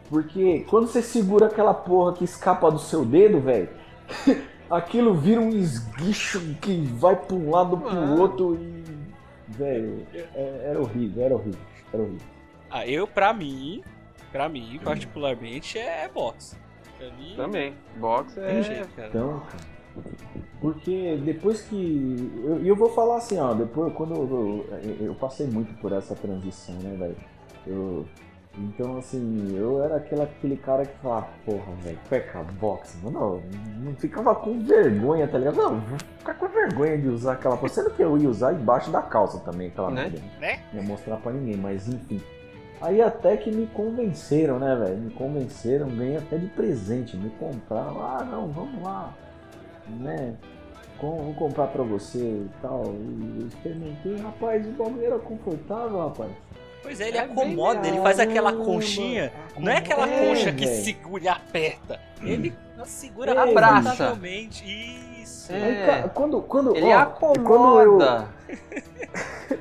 [0.09, 3.68] Porque quando você segura aquela porra que escapa do seu dedo, velho,
[4.70, 8.20] aquilo vira um esguicho que vai pra um lado pro Mano.
[8.20, 8.85] outro e.
[9.48, 11.61] Velho, é- era horrível, era horrível,
[11.92, 12.27] era horrível.
[12.70, 13.83] Ah, eu, pra mim,
[14.31, 16.55] pra mim, particularmente, é box.
[16.98, 17.74] Pra mim, Também.
[17.96, 18.62] Box tem é.
[18.62, 19.09] jeito, cara.
[19.09, 19.64] Então, cara.
[20.61, 22.30] Porque depois que.
[22.44, 25.92] eu- E eu, vou falar assim, ó, depois quando eu, eu, eu passei muito por
[25.92, 27.16] essa transição, né, velho?
[27.66, 28.04] Eu.
[28.61, 33.40] Então assim, eu era aquele, aquele cara que falava, porra, velho, cueca box, mano,
[33.78, 35.56] não, não ficava com vergonha, tá ligado?
[35.58, 37.68] Não, vou ficar com vergonha de usar aquela porra.
[37.68, 40.02] Sendo que eu ia usar embaixo da calça também, aquela Né?
[40.02, 40.20] merda.
[40.40, 40.61] Né?
[40.72, 42.20] Não ia mostrar pra ninguém, mas enfim.
[42.80, 44.96] Aí até que me convenceram, né, velho?
[44.98, 48.00] Me convenceram, ganhei até de presente, me compraram.
[48.02, 49.14] Ah, não, vamos lá,
[49.90, 50.35] né?
[50.98, 52.85] Com- Vou comprar pra você e tal.
[52.87, 56.31] E eu experimentei, rapaz, o bagulho era confortável, rapaz.
[56.83, 59.33] Pois é, ele É bem acomoda, ele faz aquela conchinha.
[59.59, 62.01] Não é aquela É, concha que segura e aperta.
[62.22, 62.53] Ele
[62.85, 63.83] segura É, abraça.
[63.90, 64.64] confortavelmente.
[65.22, 65.53] Isso.
[65.53, 66.03] É.
[66.03, 67.42] Aí, quando, quando, Ele ó, quando eu,
[68.01, 68.29] acomoda.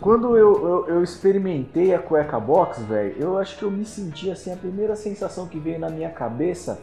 [0.00, 4.30] Quando eu, eu, eu experimentei a cueca box, velho, eu acho que eu me senti
[4.30, 6.78] assim, a primeira sensação que veio na minha cabeça,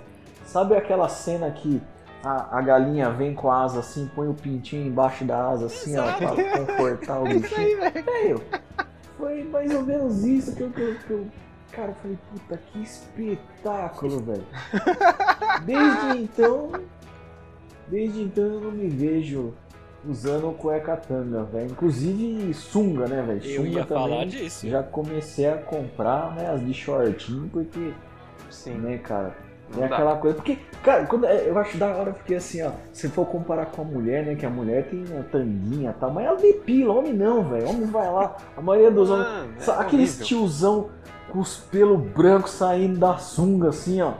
[0.46, 1.82] sabe aquela cena que
[2.26, 5.96] a, a galinha vem com a asa assim, põe o pintinho embaixo da asa assim,
[5.98, 7.78] ó, pra confortar o bichinho?
[7.80, 8.42] Velho,
[9.18, 11.28] foi mais ou menos isso que eu, que eu, que eu-
[11.72, 14.44] Cara, eu falei, puta, que espetáculo, velho.
[15.66, 16.72] Desde então,
[17.88, 19.54] desde então eu não me vejo
[20.08, 21.72] usando cueca tanga, velho.
[21.72, 23.42] Inclusive sunga, né, velho?
[23.44, 24.04] Eu Sunga ia também.
[24.10, 24.70] falar disso.
[24.70, 27.92] Já comecei a comprar, né, as de shortinho, porque,
[28.50, 28.76] Sim.
[28.76, 29.36] né, cara,
[29.74, 30.36] Não é aquela coisa.
[30.36, 33.82] Porque, cara, quando, é, eu acho da hora, porque assim, ó, se for comparar com
[33.82, 37.14] a mulher, né, que a mulher tem a tanguinha e tal, mas ela depila, homem
[37.14, 37.70] não, velho.
[37.70, 39.68] Homem vai lá, a maioria dos homens.
[39.68, 40.26] É Aqueles horrível.
[40.28, 40.90] tiozão
[41.32, 44.14] com os pelos brancos saindo da sunga, assim, ó,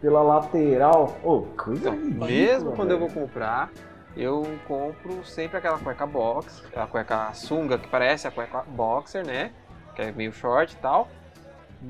[0.00, 1.16] pela lateral.
[1.24, 3.10] Ô, coisa Então, ridícula, mesmo quando eu velho.
[3.10, 3.70] vou comprar,
[4.16, 9.50] eu compro sempre aquela cueca box, a cueca sunga que parece a cueca boxer, né?
[9.96, 11.08] Que é meio short e tal.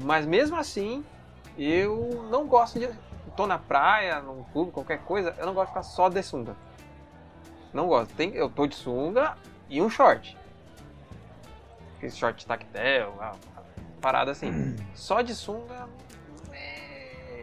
[0.03, 1.05] Mas mesmo assim,
[1.59, 2.89] eu não gosto de.
[3.37, 6.55] Tô na praia, num clube, qualquer coisa, eu não gosto de ficar só de sunga.
[7.73, 8.13] Não gosto.
[8.15, 9.37] Tem, eu tô de sunga
[9.71, 10.37] e um short.
[11.97, 13.15] Aquele short tactel,
[14.01, 14.77] parada assim.
[14.95, 15.89] Só de sunga.
[16.53, 17.43] é,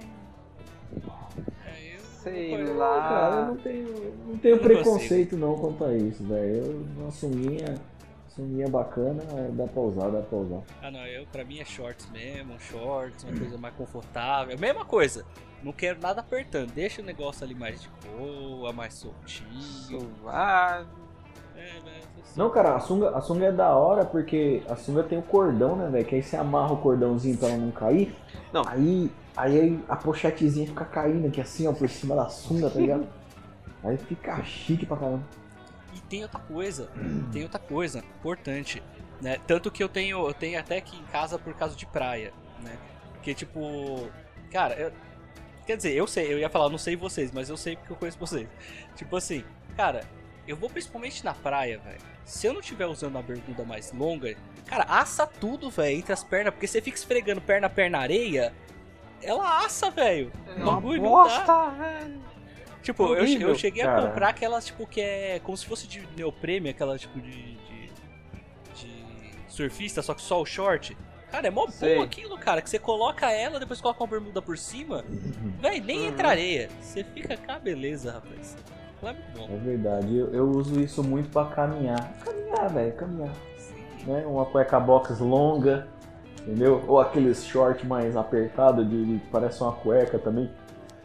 [1.66, 3.02] É, eu- Sei eu- lá.
[3.10, 6.56] Cara, eu não tenho, não tenho Eu não preconceito não quanto a isso, velho.
[6.66, 7.76] Eu, uma sunguinha,
[8.40, 10.62] sunguinha bacana, é, dá pra usar, dá pra usar.
[10.82, 14.58] Ah não, eu pra mim é shorts mesmo, um shorts, uma coisa mais confortável.
[14.58, 15.26] Mesma coisa.
[15.62, 20.10] Não quero nada apertando, deixa o negócio ali mais de boa, mais soltinho.
[20.20, 20.88] Suave.
[21.56, 21.78] É,
[22.22, 25.22] assim, Não, cara, a sunga, a sunga é da hora porque a sunga tem o
[25.22, 26.06] cordão, né, velho?
[26.06, 28.16] Que aí você amarra o cordãozinho pra ela não cair.
[28.54, 28.64] Não.
[28.66, 33.06] Aí, aí a pochetezinha fica caindo aqui assim, ó, por cima da sunga, tá ligado?
[33.82, 35.24] Aí fica chique pra caramba.
[36.10, 36.90] Tem outra coisa,
[37.32, 38.82] tem outra coisa importante,
[39.22, 39.38] né?
[39.46, 42.78] Tanto que eu tenho, eu tenho até aqui em casa por causa de praia, né?
[43.14, 44.10] Porque tipo,
[44.52, 44.92] cara, eu-
[45.68, 47.94] quer dizer, eu sei, eu ia falar, eu não sei vocês, mas eu sei porque
[47.94, 48.48] eu conheço vocês.
[48.96, 49.44] Tipo assim,
[49.78, 50.02] cara,
[50.48, 52.00] eu vou principalmente na praia, velho.
[52.26, 56.24] Se eu não estiver usando a bermuda mais longa, cara, assa tudo, velho, entre as
[56.24, 58.54] pernas, porque você fica esfregando perna perna na areia,
[59.22, 60.32] ela assa, velho.
[60.48, 62.22] É uma bosta, velho.
[62.82, 64.08] Tipo, eu, eu cheguei a cara.
[64.08, 67.92] comprar aquelas, tipo, que é como se fosse de neoprene, aquela, tipo, de, de,
[68.76, 70.98] de surfista, só que só o short.
[71.32, 71.96] Cara, é mó Sei.
[71.98, 75.04] bom aquilo, cara, que você coloca ela, depois coloca uma bermuda por cima,
[75.62, 76.08] véi, nem Uhum.
[76.08, 76.70] entra areia.
[76.82, 78.58] Você fica com a beleza, rapaz.
[79.04, 79.48] É muito bom.
[79.54, 82.12] É verdade, eu, eu uso isso muito pra caminhar.
[82.26, 83.34] Caminhar, velho, caminhar.
[83.58, 83.76] Sim.
[84.08, 84.26] Né?
[84.26, 85.88] Uma cueca box longa,
[86.42, 86.84] entendeu?
[86.88, 90.50] Ou aqueles short mais apertado de, de- parece uma cueca também.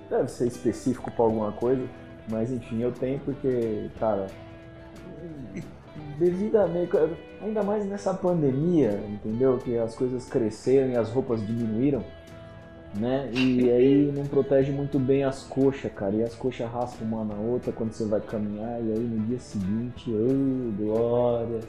[0.09, 1.83] Deve ser específico pra alguma coisa,
[2.29, 4.27] mas enfim, eu tenho porque, cara,
[6.19, 6.89] devido a meio,
[7.43, 9.59] ainda mais nessa pandemia, entendeu?
[9.59, 12.05] Que as coisas cresceram e as roupas diminuíram,
[12.95, 13.31] né?
[13.33, 16.15] E aí não protege muito bem as coxas, cara.
[16.15, 19.39] E as coxas raspam uma na outra quando você vai caminhar, e aí no dia
[19.39, 21.61] seguinte, ô, glória.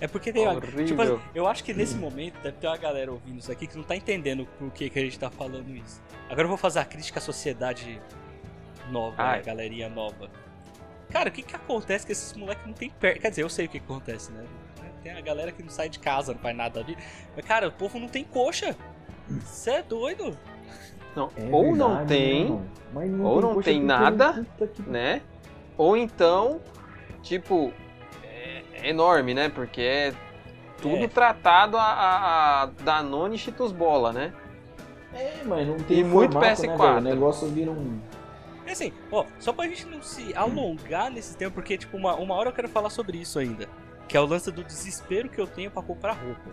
[0.00, 0.84] É porque tem uma, Horrível.
[0.84, 3.76] tipo, assim, eu acho que nesse momento deve ter uma galera ouvindo isso aqui que
[3.76, 6.02] não tá entendendo por que, que a gente tá falando isso.
[6.28, 8.00] Agora eu vou fazer a crítica à sociedade
[8.90, 9.38] nova, Ai.
[9.38, 10.28] né, galerinha nova.
[11.10, 13.20] Cara, o que que acontece que esses moleques não tem perna?
[13.20, 14.44] Quer dizer, eu sei o que, que acontece, né?
[15.02, 16.96] Tem a galera que não sai de casa, não faz nada ali.
[17.34, 18.76] Mas, cara, o povo não tem coxa.
[19.28, 20.36] Você é doido?
[21.14, 22.70] Não, É ou não verdade, tem, né, mano?
[22.92, 24.46] Mas ou não tem porque nada,
[24.86, 25.22] né?
[25.78, 26.60] Ou então,
[27.22, 27.72] tipo,
[28.82, 29.48] é, enorme, né?
[29.48, 30.14] Porque é
[30.80, 31.08] tudo É.
[31.08, 34.32] tratado a, a, a Danone e Cheetos Bola, né?
[35.14, 36.78] É, mas não tem E muito formato, né, PS4.
[36.78, 36.96] velho?
[36.98, 37.98] O negócio vira um...
[38.66, 42.34] É assim, ó, só pra gente não se alongar nesse tempo, porque, tipo, uma, uma
[42.34, 43.68] hora eu quero falar sobre isso ainda.
[44.08, 46.50] Que é o lance do desespero que eu tenho pra comprar roupa.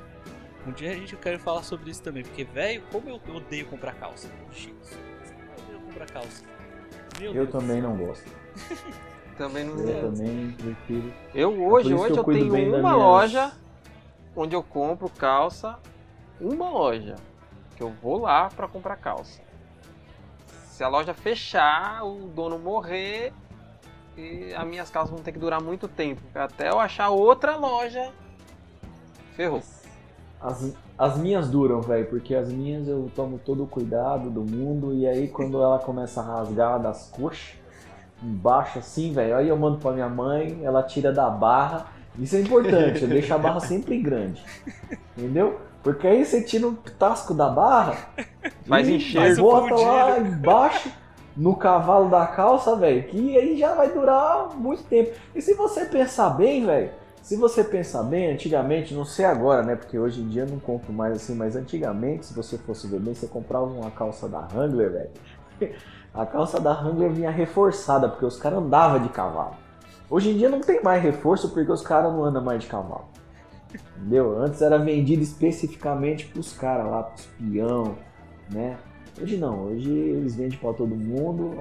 [0.66, 3.94] Um dia a gente quer falar sobre isso também, porque, velho, como eu odeio comprar
[3.96, 4.30] calça.
[4.52, 4.92] Cheetos.
[4.92, 6.44] Eu odeio comprar calça.
[7.20, 7.52] Meu Eu Deus.
[7.52, 8.30] também não gosto.
[9.38, 9.78] Também não.
[9.80, 11.14] Eu também prefiro...
[11.34, 13.52] Eu É hoje, que hoje eu eu, tenho uma minhas- loja
[14.36, 15.78] onde eu compro calça.
[16.40, 17.16] Uma loja
[17.76, 19.42] que eu vou lá pra comprar calça.
[20.68, 23.32] Se a loja fechar, o dono morrer,
[24.18, 26.22] e as minhas calças vão ter que durar muito tempo.
[26.36, 28.12] Até eu achar outra loja,
[29.36, 29.62] ferrou.
[30.42, 34.94] As, as minhas duram, velho, porque as minhas eu tomo todo o cuidado do mundo
[34.94, 37.56] e aí quando ela começa a rasgar das coxas,
[38.24, 41.88] embaixo assim, velho, aí eu mando pra minha mãe, ela tira da barra.
[42.18, 44.44] Isso é importante, eu deixo a barra sempre grande.
[45.18, 45.60] Entendeu?
[45.82, 47.98] Porque aí você tira um tasco da barra
[48.66, 49.20] Faz e encher.
[49.20, 50.90] Faz o bota lá embaixo
[51.36, 55.12] no cavalo da calça, velho, que aí já vai durar muito tempo.
[55.36, 59.76] E se você pensar bem, velho, se você pensar bem, antigamente, não sei agora, né?
[59.76, 63.00] Porque hoje em dia eu não compro mais assim, mas antigamente, se você fosse ver
[63.00, 65.10] bem, você comprava uma calça da Wrangler, velho.
[66.14, 69.56] A calça da Wrangler vinha reforçada, porque os caras andavam de cavalo.
[70.10, 73.06] Hoje em dia não tem mais reforço porque os caras não andam mais de cavalo.
[73.98, 74.38] Entendeu?
[74.40, 77.96] Antes era vendido especificamente pros caras lá, pros peão,
[78.52, 78.78] né?
[79.20, 81.56] Hoje não, hoje eles vendem pra todo mundo,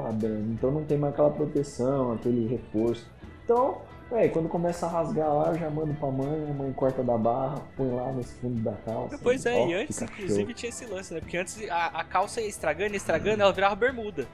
[0.50, 3.06] então não tem mais aquela proteção, aquele reforço.
[3.44, 3.78] Então,
[4.10, 7.16] é, quando começa a rasgar lá, eu já mando pra mãe, a mãe corta da
[7.16, 9.18] barra, põe lá nesse fundo da calça.
[9.22, 10.54] Pois é, ó, e antes, inclusive, show.
[10.54, 11.20] tinha esse lance, né?
[11.20, 14.26] Porque antes a, a calça ia estragando, ia estragando, ela virava bermuda.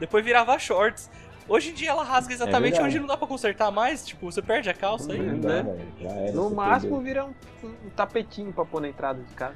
[0.00, 1.10] Depois virava shorts.
[1.48, 2.88] Hoje em dia ela rasga exatamente verdade.
[2.88, 4.06] onde não dá pra consertar mais.
[4.06, 5.86] Tipo, você perde a calça aí, Não dá, né?
[6.00, 7.04] já era, No máximo perdeu.
[7.04, 9.54] vira um, um tapetinho pra pôr na entrada de casa.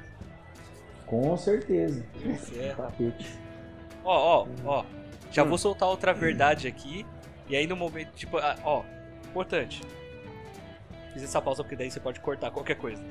[1.07, 2.05] Com certeza.
[2.59, 2.73] É.
[2.75, 3.27] Tapete.
[4.03, 4.85] Ó, ó, ó.
[5.31, 5.49] Já Hum.
[5.49, 7.05] vou soltar outra verdade aqui.
[7.47, 8.83] E aí no momento, tipo, ah, ó,
[9.27, 9.81] importante.
[11.13, 13.03] Fiz essa pausa porque daí você pode cortar qualquer coisa.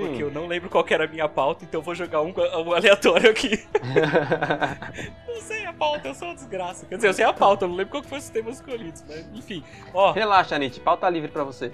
[0.00, 2.74] Porque eu não lembro qual era a minha pauta, então eu vou jogar um, um
[2.74, 3.64] aleatório aqui.
[5.26, 6.86] Não sei a pauta, eu sou uma desgraça.
[6.86, 9.04] Quer dizer, eu sei a pauta, eu não lembro qual que foi os temas escolhidos,
[9.06, 9.62] mas enfim.
[9.92, 11.72] Ó, Relaxa, Nietzsche, pauta livre pra você.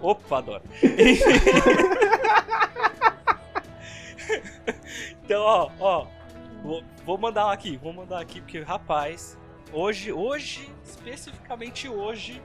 [0.00, 0.62] Opa, adoro.
[5.24, 6.06] então, ó, ó.
[6.62, 9.38] Vou, vou mandar aqui, vou mandar aqui, porque, rapaz,
[9.72, 12.42] hoje, hoje, especificamente hoje,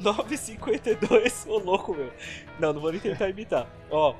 [0.00, 2.12] 9h52, ô louco, meu.
[2.58, 3.66] Não, não vou nem tentar imitar.
[3.90, 4.14] Ó,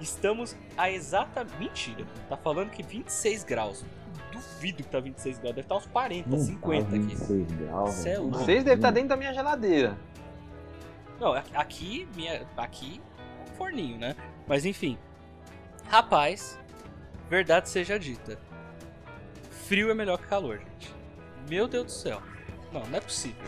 [0.00, 1.46] estamos a exata.
[1.58, 3.84] Mentira, tá falando que 26 graus.
[4.32, 7.06] Duvido que tá 26 graus, deve estar uns 40, Não 50 tá aqui.
[7.06, 8.38] 26 graus, Cê é louco.
[8.38, 9.98] Vocês devem estar dentro da minha geladeira.
[11.20, 14.16] Não, aqui, minha, aqui é um forninho, né?
[14.46, 14.96] Mas enfim.
[15.88, 16.58] Rapaz,
[17.28, 18.38] verdade seja dita.
[19.66, 20.94] Frio é melhor que calor, gente.
[21.48, 22.22] Meu Deus do céu.
[22.72, 23.44] Não, não é possível.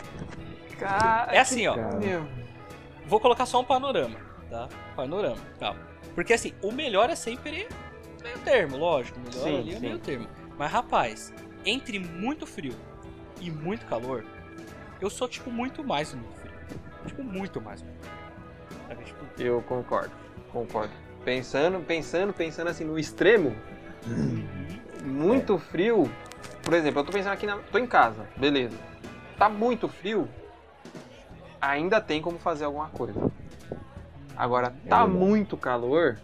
[0.79, 1.75] Cara, É assim, ó.
[1.97, 2.25] Meu.
[3.05, 4.17] Vou colocar só um panorama,
[4.49, 4.67] tá?
[4.95, 5.79] Panorama, calma.
[6.15, 7.67] Porque assim, o melhor é sempre
[8.21, 9.19] meio termo, lógico.
[9.19, 9.79] O melhor Sim, ali é sim.
[9.81, 10.27] meio termo.
[10.57, 11.33] Mas rapaz,
[11.65, 12.75] entre muito frio
[13.41, 14.23] e muito calor,
[15.01, 16.53] eu sou tipo muito mais do muito frio.
[17.07, 17.83] Tipo, muito mais.
[18.87, 19.03] Sabe?
[19.03, 20.11] Tipo, Eu concordo,
[20.51, 20.93] concordo.
[21.25, 23.53] Pensando, pensando, pensando assim no extremo,
[25.03, 26.09] muito frio.
[26.63, 27.57] Por exemplo, eu tô pensando aqui na.
[27.57, 28.77] tô em casa, beleza.
[29.37, 30.29] Tá muito frio,
[31.69, 33.19] ainda tem como fazer alguma coisa.
[34.35, 35.11] Agora, tá verdade.
[35.11, 36.17] muito calor,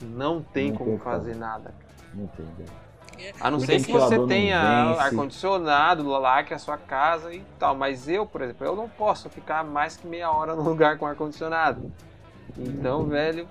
[0.00, 1.72] não tem Não como tem fazer nada.
[2.14, 2.70] Não tem, velho.
[3.18, 4.58] é- A não ser que você tenha
[5.00, 7.74] ar-condicionado lá, que é a sua casa e tal.
[7.74, 11.06] Mas eu, por exemplo, eu não posso ficar mais que meia hora no lugar com
[11.06, 11.90] ar-condicionado.
[12.56, 13.48] Então, velho,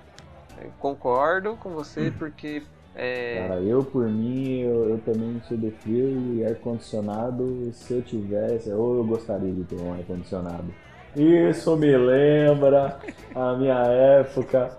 [0.60, 2.62] eu concordo com você porque.
[2.94, 8.02] É, Cara, eu por mim, eu, eu também sou de frio e ar-condicionado, se eu
[8.02, 10.66] tivesse, ou eu gostaria de ter um ar-condicionado.
[11.16, 12.98] Isso me lembra
[13.34, 14.76] a minha época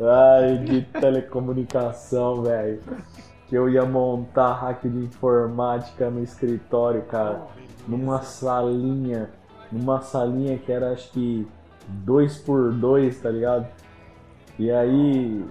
[0.00, 2.80] ai, de telecomunicação, velho.
[3.48, 7.42] Que eu ia montar hack de informática no escritório, cara.
[7.86, 9.30] Numa salinha,
[9.70, 11.46] numa salinha que era acho que
[11.88, 13.66] 2 por 2 tá ligado?
[14.58, 15.44] E aí,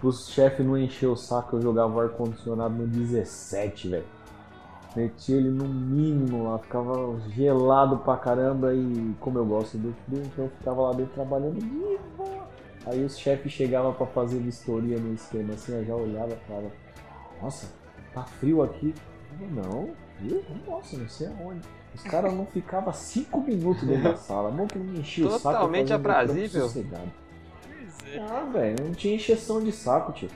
[0.00, 4.04] pros chefes não encher o saco, eu jogava o ar-condicionado no 17, velho.
[4.96, 10.22] Metia ele no mínimo lá, ficava gelado pra caramba e como eu gosto do frio,
[10.24, 12.48] então eu ficava lá dentro trabalhando de boa.
[12.86, 16.70] Aí os chefes chegavam pra fazer vistoria no esquema assim, eu já olhava e falava,
[17.42, 17.72] nossa,
[18.12, 18.94] tá frio aqui.
[19.40, 20.44] Eu, não, frio?
[20.66, 21.66] Nossa, não sei aonde.
[21.92, 25.30] Os caras não ficavam cinco minutos dentro da sala, mão que não me enchia o
[25.30, 25.48] saco.
[25.48, 26.62] eu Totalmente aprazível.
[26.68, 27.10] sossegado.
[27.62, 28.18] Pois é.
[28.20, 30.28] Ah, velho, não tinha encheção de saco, tio.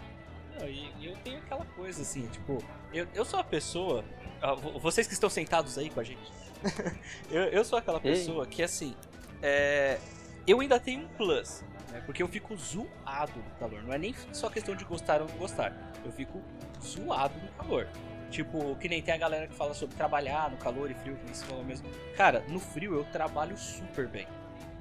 [0.59, 2.59] Não, e, e eu tenho aquela coisa assim, tipo,
[2.93, 4.03] eu, eu sou a pessoa.
[4.43, 6.33] Ah, vo- vocês que estão sentados aí com a gente.
[7.31, 8.13] eu, eu sou aquela Ei.
[8.13, 8.95] pessoa que assim.
[9.43, 9.99] é,
[10.47, 11.63] eu ainda tenho um plus.
[11.91, 13.83] Né, porque eu fico zoado no calor.
[13.83, 15.73] Não é nem só questão de gostar ou não gostar.
[16.05, 16.43] Eu fico
[16.83, 17.89] zoado no calor.
[18.31, 21.25] Tipo, que nem tem a galera que fala sobre trabalhar no calor e frio, que
[21.25, 21.89] nem se falou mesmo.
[22.15, 24.27] Cara, no frio eu trabalho super bem.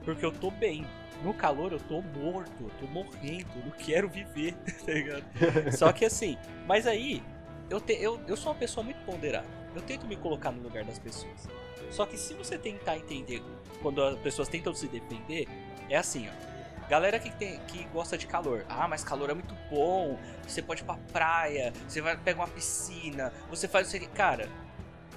[0.04, 0.86] Porque eu tô bem.
[1.24, 4.54] No calor eu tô morto, eu tô morrendo, eu não quero viver,
[4.86, 5.24] tá ligado?
[5.76, 7.24] Só que assim, mas aí,
[7.70, 9.48] eu, te, eu, eu sou uma pessoa muito ponderada.
[9.76, 11.48] Eu tento me colocar no lugar das pessoas.
[11.92, 13.42] Só que se você tentar entender
[13.82, 15.48] quando as pessoas tentam se defender,
[15.90, 16.48] é assim, ó.
[16.90, 18.66] Galera que, tem, que gosta de calor.
[18.70, 20.18] Ah, mas calor é muito bom.
[20.48, 24.08] Você pode ir pra praia, você vai pegar uma piscina, você faz isso aqui.
[24.08, 24.48] Cara,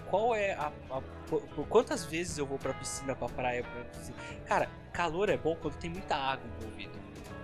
[0.08, 3.84] qual é a, a- por, por quantas vezes eu vou pra piscina, pra praia, pra
[3.84, 4.16] piscina?
[4.46, 6.98] Cara, calor é bom quando tem muita água envolvida.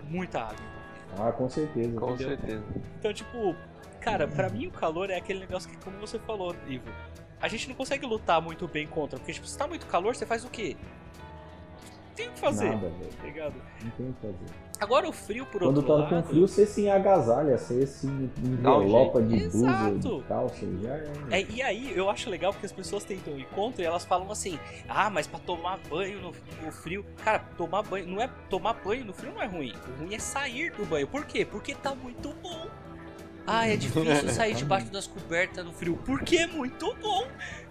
[0.09, 1.29] Muita água envolvida.
[1.29, 1.99] Ah, com certeza.
[2.01, 2.37] com entendeu?
[2.37, 2.65] certeza.
[2.99, 3.57] Então, tipo,
[4.07, 6.89] cara, pra mim o calor é aquele negócio que, como você falou, Ivo,
[7.41, 9.19] a gente não consegue lutar muito bem contra.
[9.19, 10.77] Porque, tipo, se tá muito calor, você faz o quê?
[12.15, 13.13] Tem o que fazer, Nada, velho.
[13.13, 13.55] tá ligado?
[13.83, 14.67] Não tem o que fazer.
[14.79, 16.23] Agora o frio, por Quando outro tá lado...
[16.23, 21.13] com frio, você se agasalha, você se envelopa de blusa, de calça, já é.
[21.31, 24.31] É, e aí, eu acho legal porque as pessoas tentam ir contra e elas falam
[24.31, 26.33] assim: ah, mas pra tomar banho no,
[26.65, 27.05] no frio.
[27.25, 28.07] Cara, tomar banho.
[28.07, 29.75] Não é tomar banho no frio não é ruim.
[29.89, 31.07] O ruim é sair do banho.
[31.07, 31.45] Por quê?
[31.45, 32.67] Porque tá muito bom.
[33.47, 35.97] Ah, é difícil sair debaixo das cobertas no frio.
[36.05, 37.27] Porque é muito bom.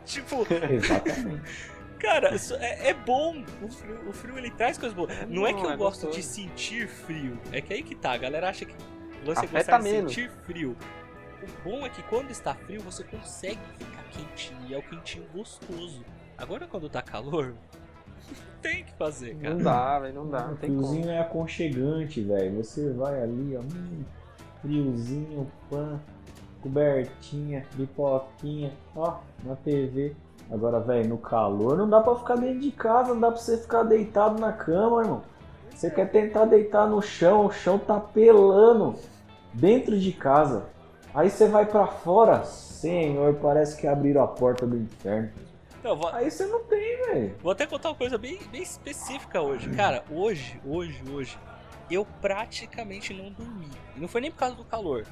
[0.05, 1.41] Tipo, Exatamente.
[1.99, 3.43] cara, isso é, é bom.
[3.61, 5.11] O frio, o frio ele traz coisas boas.
[5.27, 6.17] Não é que eu é gosto gostoso.
[6.17, 7.37] de sentir frio.
[7.51, 8.11] É que aí que tá.
[8.13, 10.13] A galera acha que é Afeta gostar de menos.
[10.13, 10.75] sentir frio.
[11.41, 14.59] O bom é que quando está frio, você consegue ficar quentinho.
[14.67, 16.03] E é o quentinho gostoso.
[16.37, 17.53] Agora quando tá calor,
[18.61, 19.53] tem o que fazer, cara.
[19.55, 22.55] Não dá, velho, não dá, O não tem é aconchegante, velho.
[22.57, 24.03] Você vai ali, ó, hum,
[24.65, 25.99] friozinho, pã,
[26.61, 30.15] cobertinha, pipoquinha, ó, na TV.
[30.51, 33.57] Agora, velho, no calor não dá pra ficar dentro de casa, não dá pra você
[33.57, 35.21] ficar deitado na cama, irmão.
[35.69, 38.95] Você quer tentar deitar no chão, o chão tá pelando
[39.53, 40.65] dentro de casa.
[41.13, 45.29] Aí você vai pra fora, senhor, parece que abriram a porta do inferno.
[45.83, 47.35] Não, vou, Aí você não tem, velho.
[47.41, 49.69] vou até contar uma coisa bem, bem específica hoje.
[49.69, 51.37] Cara, hoje, hoje, hoje,
[51.89, 53.69] eu praticamente não dormi.
[53.95, 55.05] E não foi nem por causa do calor.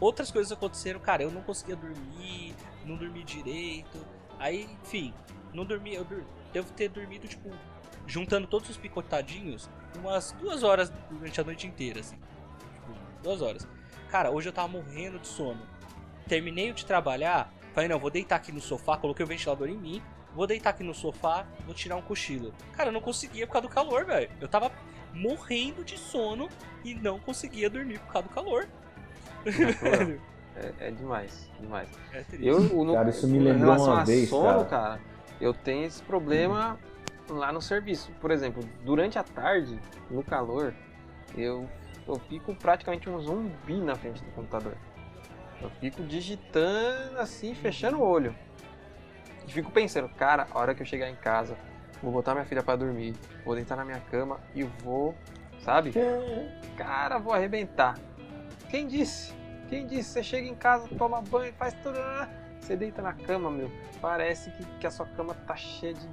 [0.00, 3.98] Outras coisas aconteceram, cara, eu não conseguia dormir, não dormi direito.
[4.38, 5.12] Aí, enfim,
[5.52, 7.50] não dormi, eu dur- devo ter dormido tipo
[8.06, 9.68] juntando todos os picotadinhos,
[9.98, 12.16] umas duas horas durante a noite inteira, assim.
[12.16, 12.92] Tipo,
[13.22, 13.68] duas horas.
[14.10, 15.60] Cara, hoje eu tava morrendo de sono.
[16.26, 20.02] Terminei de trabalhar, falei, não, vou deitar aqui no sofá, coloquei o ventilador em mim,
[20.34, 22.54] vou deitar aqui no sofá, vou tirar um cochilo.
[22.72, 24.30] Cara, eu não conseguia por causa do calor, velho.
[24.40, 24.70] Eu tava
[25.18, 26.48] morrendo de sono
[26.84, 28.68] e não conseguia dormir por causa do calor.
[30.58, 31.88] É, é demais, demais.
[32.12, 32.44] É triste.
[32.44, 35.00] Eu, no, Cara, isso me em lembrou relação uma a vez, sono, cara.
[35.40, 36.76] eu tenho esse problema
[37.28, 38.10] lá no serviço.
[38.20, 40.74] Por exemplo, durante a tarde, no calor,
[41.36, 41.68] eu,
[42.06, 44.76] eu fico praticamente um zumbi na frente do computador.
[45.62, 48.34] Eu fico digitando assim, fechando o olho.
[49.46, 51.56] E fico pensando, cara, a hora que eu chegar em casa,
[52.02, 55.14] vou botar minha filha pra dormir, vou deitar na minha cama e vou,
[55.60, 55.92] sabe?
[56.76, 57.96] Cara, vou arrebentar.
[58.70, 59.32] Quem disse?
[59.68, 60.10] Quem disse?
[60.10, 61.98] Você chega em casa, toma banho, faz tudo.
[61.98, 62.28] ah,
[62.60, 63.70] Você deita na cama, meu.
[64.00, 66.06] Parece que, que a sua cama tá cheia de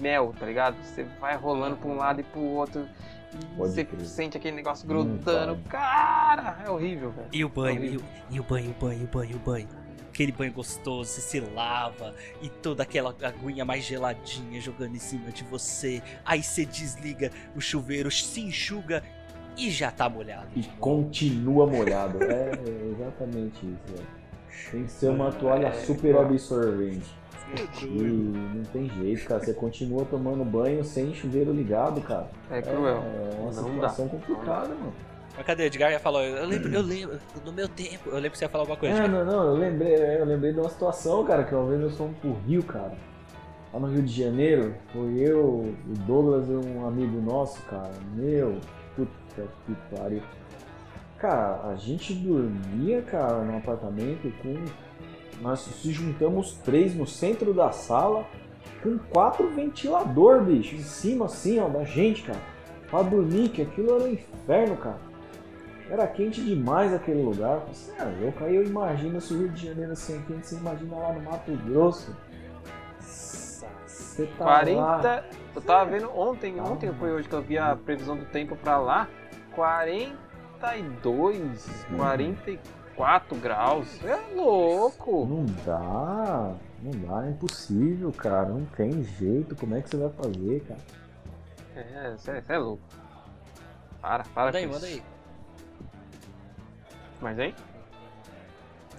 [0.00, 0.76] mel, tá ligado?
[0.82, 2.88] Você vai rolando pra um lado e pro outro.
[3.34, 4.06] E Pode você crer.
[4.06, 5.58] sente aquele negócio Hum, grudando.
[5.68, 7.28] Cara, é horrível, velho.
[7.32, 8.00] E o banho, e Horrível.
[8.30, 9.68] o, e o banho, o banho, o banho, o banho.
[10.16, 15.30] Aquele banho gostoso, você se lava e toda aquela aguinha mais geladinha jogando em cima
[15.30, 16.02] de você.
[16.24, 19.02] Aí você desliga o chuveiro, se enxuga
[19.58, 20.48] e já tá molhado.
[20.56, 22.24] E continua molhado.
[22.24, 22.50] É
[22.92, 24.06] exatamente isso, velho.
[24.70, 27.14] Tem que ser uma toalha É, super absorvente.
[27.52, 28.02] É E
[28.54, 29.44] não tem jeito, cara.
[29.44, 32.30] Você continua tomando banho sem chuveiro ligado, cara.
[32.50, 33.04] É cruel.
[33.04, 34.94] É uma Não situação complicada, mano.
[35.36, 35.64] Mas cadê?
[35.64, 38.44] O Edgar ia falar, eu lembro, eu lembro, no meu tempo, eu lembro que você
[38.44, 39.04] ia falar alguma coisa.
[39.04, 41.96] É, não, não, eu lembrei, eu lembrei de uma situação, cara, que uma vez nós
[41.96, 42.94] fomos pro Rio, cara.
[43.72, 47.92] Lá no Rio de Janeiro, foi eu, o Douglas e um amigo nosso, cara.
[48.14, 48.58] Meu,
[48.94, 49.10] puta
[49.66, 50.22] que pariu.
[51.18, 54.54] Cara, a gente dormia, cara, no apartamento com.
[55.42, 58.24] Nós se juntamos três no centro da sala
[58.82, 62.40] com quatro ventilador, bicho, em cima assim, ó, da gente, cara.
[62.88, 64.98] Pra dormir, que aquilo era um inferno, cara.
[65.88, 67.60] Era quente demais aquele lugar.
[67.68, 68.44] Você é louco.
[68.44, 71.22] Aí eu imagino se o Rio de Janeiro assim é quente, você imagina lá no
[71.22, 72.16] Mato Grosso.
[72.98, 74.80] Você tá 40.
[74.80, 75.24] lá.
[75.54, 78.78] Eu tava vendo ontem, ontem foi hoje que eu vi a previsão do tempo pra
[78.78, 79.08] lá.
[79.54, 84.04] 42, 44 graus.
[84.04, 85.26] É louco!
[85.26, 86.54] Não dá.
[86.82, 88.48] Não dá, é impossível, cara.
[88.48, 89.56] Não tem jeito.
[89.56, 90.80] Como é que você vai fazer, cara?
[91.76, 92.82] É, você é louco.
[94.00, 95.02] Para, para Manda aí, manda aí.
[97.20, 97.54] Mas hein?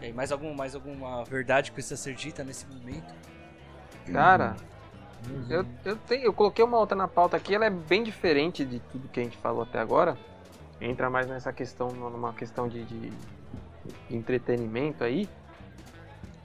[0.01, 3.13] E aí, mais, algum, mais alguma verdade que precisa ser dita nesse momento?
[4.11, 4.55] Cara,
[5.27, 5.45] Uhum.
[5.49, 8.79] eu, eu, tenho, eu coloquei uma outra na pauta aqui, ela é bem diferente de
[8.79, 10.15] tudo que a gente falou até agora.
[10.79, 15.27] Entra mais nessa questão, numa questão de, de- de entretenimento aí.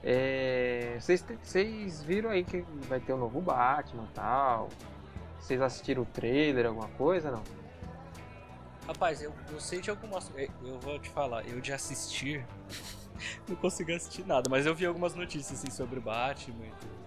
[0.03, 4.69] É, Vocês vocês viram aí que vai ter o novo Batman e tal?
[5.39, 7.43] Vocês assistiram o trailer, alguma coisa, não?
[8.87, 10.29] Rapaz, eu, eu sei de algumas.
[10.35, 12.45] Eu, eu vou te falar, eu de assistir.
[13.47, 17.03] não consegui assistir nada, mas eu vi algumas notícias assim sobre o Batman e tudo.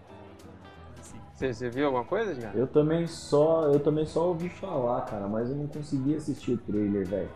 [0.99, 1.21] Assim.
[1.35, 2.51] Você, você viu alguma coisa, já?
[2.53, 6.59] Eu também só, eu também só ouvi falar, cara, mas eu não consegui assistir o
[6.59, 7.31] trailer, velho.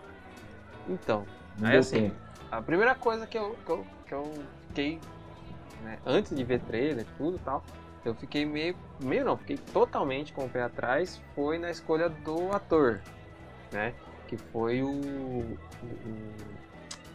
[0.89, 1.27] Então,
[1.59, 2.17] Não Aí, deu assim, tempo.
[2.51, 4.33] A primeira coisa que eu, que eu, que eu
[4.69, 5.01] fiquei,
[5.83, 7.63] né, antes de ver trailer e tudo e tal,
[8.05, 12.51] eu fiquei meio, meio não, fiquei totalmente com o pé atrás, foi na escolha do
[12.53, 13.03] ator,
[13.71, 13.95] né,
[14.31, 15.59] que foi o, o,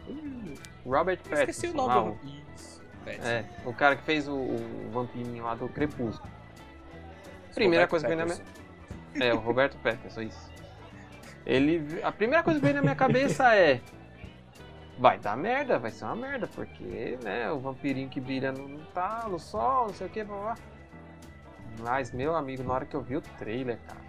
[0.08, 1.50] o- o Robert Eu Pattinson.
[1.50, 2.10] esqueci o lá, nome.
[2.22, 3.26] o- Isso, Pattinson.
[3.28, 6.30] é, o cara que fez o, o vampirinho lá do Crepúsculo.
[7.54, 8.34] Primeira Roberto coisa que veio na
[9.14, 9.28] minha...
[9.30, 10.52] É, o Roberto Pattinson, isso.
[11.46, 13.80] Ele, a primeira coisa que veio na minha cabeça é
[14.98, 18.84] vai dar merda, vai ser uma merda, porque, né, o vampirinho que brilha no, no
[18.86, 20.56] talo, sol, não sei o que, blá, blá.
[21.80, 24.00] Mas, meu amigo, na hora que eu vi o trailer, cara,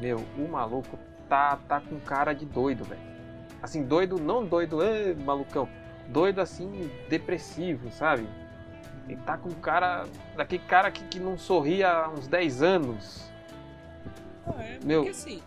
[0.00, 3.00] meu, o maluco tá, tá com cara de doido, velho.
[3.62, 5.68] Assim, doido, não doido, "Ê, malucão,
[6.08, 8.26] doido assim, depressivo, sabe?
[9.08, 10.04] Ele tá com cara,
[10.36, 13.30] daquele cara que, que não sorria há uns 10 anos.
[14.46, 15.42] Ah, é, Meu- porque assim,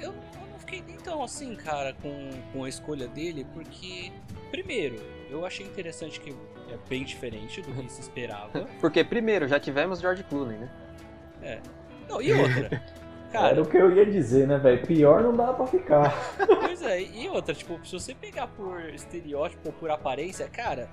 [0.00, 0.14] eu, eu
[0.50, 4.12] não fiquei nem tão assim, cara, com, com a escolha dele, porque,
[4.50, 4.96] primeiro,
[5.30, 6.30] eu achei interessante que
[6.70, 8.50] é bem diferente do que se esperava.
[8.80, 11.60] Porque, primeiro, já tivemos George Clooney, né?
[12.08, 12.82] Não, e outra?
[13.30, 14.86] Era Cara, o que eu ia dizer, né, velho?
[14.86, 16.14] Pior não dá pra ficar.
[16.38, 20.88] pois é, e outra, tipo, se você pegar por estereótipo ou por aparência, cara,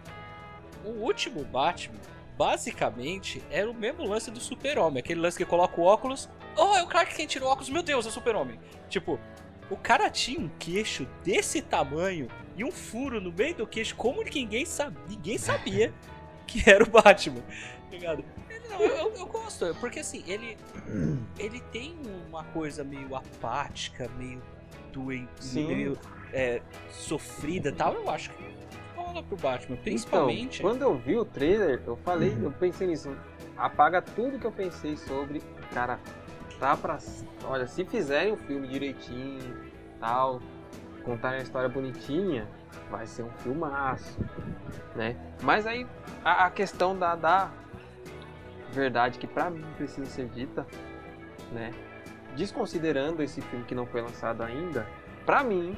[0.84, 2.00] o último Batman,
[2.38, 6.84] basicamente, era o mesmo lance do super-homem, aquele lance que coloca o óculos, oh, é
[6.84, 8.60] o Clark Kent tira o óculos, meu Deus, é o super-homem.
[8.90, 9.18] Tipo,
[9.70, 12.28] o cara tinha um queixo desse tamanho
[12.58, 15.94] e um furo no meio do queixo, como ninguém, sabe, ninguém sabia
[16.46, 17.42] que era o Batman.
[17.42, 18.24] Tá ligado?
[18.70, 20.58] Não, eu, eu, gosto, porque assim, ele,
[21.38, 21.96] ele tem
[22.28, 24.42] uma coisa meio apática, meio
[24.92, 25.98] doente, meio
[26.34, 26.62] é,
[26.92, 27.94] sofrida e tal.
[27.94, 28.44] Eu acho que
[28.96, 30.60] rola pro Batman, principalmente.
[30.60, 33.16] Então, quando eu vi o trailer, eu falei, eu pensei nisso.
[33.58, 35.42] Apaga tudo que eu pensei sobre.
[35.74, 36.00] Cara,
[36.60, 36.98] tá pra.
[37.46, 40.42] Olha, se fizerem o filme direitinho, tal,
[41.04, 42.48] contarem a história bonitinha,
[42.90, 44.20] vai ser um filmaço,
[44.96, 45.16] né?
[45.42, 45.88] Mas aí
[46.24, 47.52] a, a questão da, da
[48.76, 50.68] verdade que pra mim precisa ser dita,
[51.52, 51.72] né?
[52.36, 54.86] Desconsiderando esse filme que não foi lançado ainda,
[55.26, 55.76] pra mim,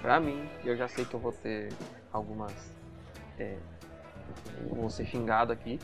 [0.00, 1.72] pra mim, eu já sei que eu vou ter
[2.12, 2.52] algumas.
[3.38, 3.56] É,
[4.70, 5.78] vou ser xingado aqui.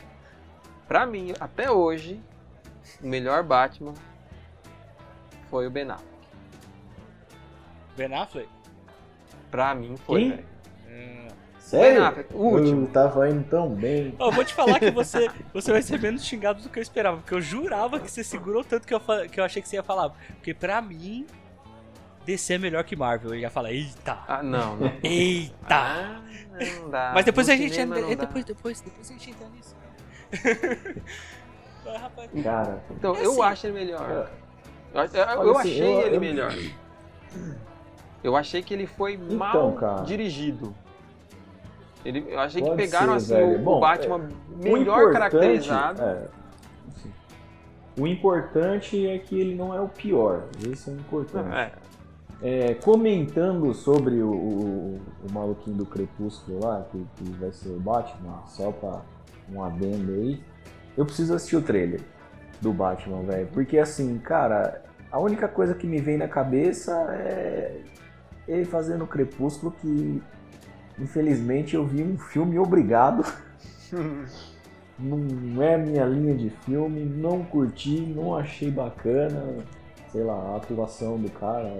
[0.87, 2.19] Pra mim, até hoje,
[3.01, 3.93] o melhor Batman
[5.49, 6.11] foi o Ben Affleck.
[7.95, 8.49] Ben Affleck?
[9.51, 10.45] Pra mim foi, velho.
[10.87, 11.27] Hum.
[11.61, 12.03] Sério?
[12.03, 12.85] Affleck, o último.
[12.85, 14.15] Eu tava indo tão bem.
[14.19, 17.17] Eu vou te falar que você, você vai ser menos xingado do que eu esperava.
[17.17, 19.01] Porque eu jurava que você segurou tanto que eu,
[19.31, 20.09] que eu achei que você ia falar.
[20.35, 21.25] Porque pra mim,
[22.25, 23.33] DC é melhor que Marvel.
[23.33, 24.17] Eu ia falar, eita!
[24.27, 24.91] Ah, não, não.
[25.03, 25.55] Eita!
[25.69, 26.21] Ah,
[26.79, 27.11] não dá.
[27.13, 29.75] Mas depois no a gente entra, depois, depois, depois a gente entra nisso.
[32.43, 34.29] Cara, então é eu assim, acho ele melhor.
[34.93, 36.53] Eu, eu, eu assim, achei eu, ele melhor.
[38.23, 40.03] Eu achei que ele foi então, mal cara.
[40.03, 40.75] dirigido.
[42.03, 44.29] Ele, eu achei Pode que pegaram ser, assim, o, Bom, Batman
[44.63, 46.01] é, melhor caracterizado.
[46.01, 46.27] É,
[47.99, 50.45] o importante é que ele não é o pior.
[50.67, 51.53] Esse é importante.
[51.53, 51.71] É.
[52.43, 57.79] É, comentando sobre o, o, o, maluquinho do Crepúsculo lá, que, que vai ser o
[57.79, 59.01] Batman, só pra
[59.53, 60.43] um adendo aí,
[60.97, 62.01] eu preciso assistir o trailer
[62.59, 63.47] do Batman, velho.
[63.53, 64.81] Porque assim, cara,
[65.11, 67.79] a única coisa que me vem na cabeça é
[68.47, 70.21] ele fazendo o Crepúsculo que
[71.01, 73.25] infelizmente eu vi um filme obrigado.
[74.99, 79.57] não é minha linha de filme, não curti, não achei bacana,
[80.11, 81.71] sei lá, a atuação do cara,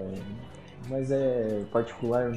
[0.88, 2.32] mas é particular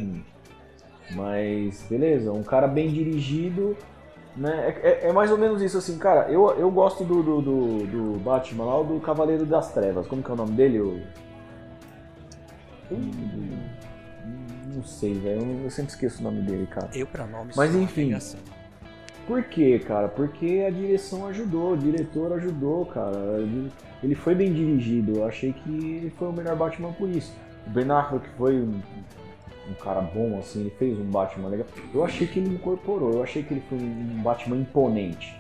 [1.12, 3.76] Mas beleza, um cara bem dirigido,
[4.36, 4.76] né?
[4.84, 6.30] É, é, é, mais ou menos isso assim, cara.
[6.30, 10.08] Eu, eu gosto do, do, do, do Batman lá, do Cavaleiro das Trevas.
[10.08, 10.80] Como que é o nome dele?
[10.80, 11.02] O...
[12.92, 13.75] Hum,
[14.76, 15.64] não sei, velho.
[15.64, 16.90] Eu sempre esqueço o nome dele, cara.
[16.94, 18.16] Eu pra nome Mas enfim.
[19.28, 20.08] Por quê, cara?
[20.08, 23.18] Porque a direção ajudou, o diretor ajudou, cara.
[24.04, 25.18] Ele foi bem dirigido.
[25.18, 27.34] Eu achei que ele foi o melhor Batman por isso.
[27.66, 28.80] O Ben Affleck foi um,
[29.70, 31.66] um cara bom, assim, ele fez um Batman legal.
[31.94, 35.36] Eu achei que ele incorporou, eu achei que ele foi um Batman imponente.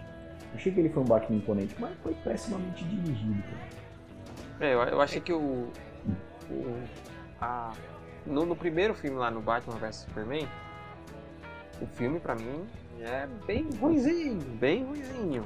[0.52, 3.44] Eu achei que ele foi um Batman imponente, mas foi pessimamente dirigido.
[3.44, 4.68] Cara.
[4.68, 5.68] É, eu, eu achei que o.
[6.50, 6.84] o
[7.40, 7.72] a,
[8.26, 10.48] no, no, primeiro filme lá no Batman vs Superman,
[11.82, 12.66] o filme pra mim
[13.02, 15.46] é bem ruizinho, bem ruizinho.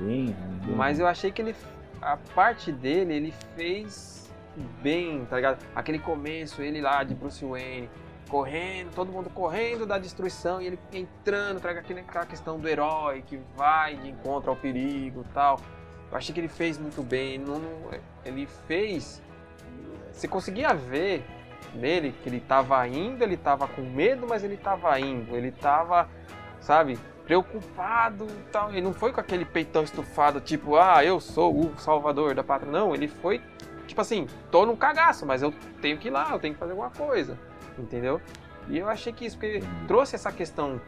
[0.00, 0.74] Bem, bem.
[0.74, 1.54] Mas eu achei que ele.
[2.00, 4.30] A parte dele, ele fez
[4.82, 5.64] bem, tá ligado?
[5.74, 7.88] Aquele começo, ele lá de Bruce Wayne,
[8.28, 13.38] correndo, todo mundo correndo da destruição e ele entrando, traga aquela questão do herói que
[13.56, 15.60] vai de encontro ao perigo tal.
[16.10, 17.38] Eu achei que ele fez muito bem.
[17.38, 17.60] Não,
[18.24, 19.22] ele fez.
[20.12, 21.24] Você conseguia ver
[21.74, 25.36] nele que ele tava indo, ele tava com medo, mas ele tava indo.
[25.36, 26.08] Ele tava,
[26.60, 28.70] sabe, preocupado tal.
[28.70, 32.70] Ele não foi com aquele peitão estufado, tipo, ah, eu sou o salvador da pátria.
[32.70, 33.40] Não, ele foi
[33.86, 36.72] tipo assim, tô num cagaço, mas eu tenho que ir lá, eu tenho que fazer
[36.72, 37.38] alguma coisa,
[37.78, 38.20] entendeu?
[38.68, 40.80] E eu achei que isso, porque trouxe essa questão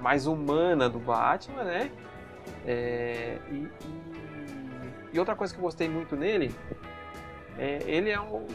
[0.00, 1.90] mais humana do Batman, né?
[2.66, 3.70] É, e, e,
[5.12, 6.54] e, outra coisa que eu gostei muito nele,
[7.58, 8.46] é, ele é um,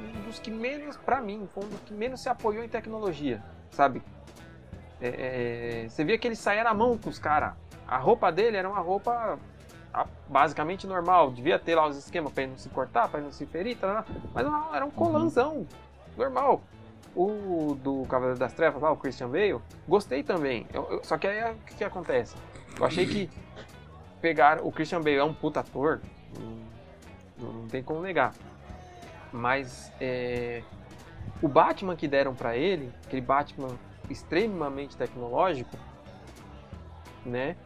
[0.00, 3.42] um dos que menos, para mim, foi um dos que menos se apoiou em tecnologia,
[3.70, 4.02] sabe?
[5.00, 7.54] É, é você via que ele saía na mão com os caras.
[7.86, 9.38] A roupa dele era uma roupa
[10.28, 11.30] basicamente normal.
[11.30, 13.76] Devia ter lá os esquemas para ele não se cortar, para ele não se ferir,
[13.76, 15.66] tá, mas não, era um colanzão
[16.16, 16.62] normal.
[17.14, 20.66] O do Cavaleiro das Trevas lá, o Christian Bale, gostei também.
[20.72, 22.36] Eu, eu, só que aí o que, que, acontece?
[22.78, 23.28] Eu achei que
[24.20, 26.00] pegar o Christian Bale é um puta ator,
[27.38, 28.32] não, não tem como negar.
[29.32, 30.62] Mas é,
[31.40, 33.68] o Batman que deram para ele, aquele Batman
[34.08, 35.76] extremamente tecnológico,
[37.24, 37.56] né?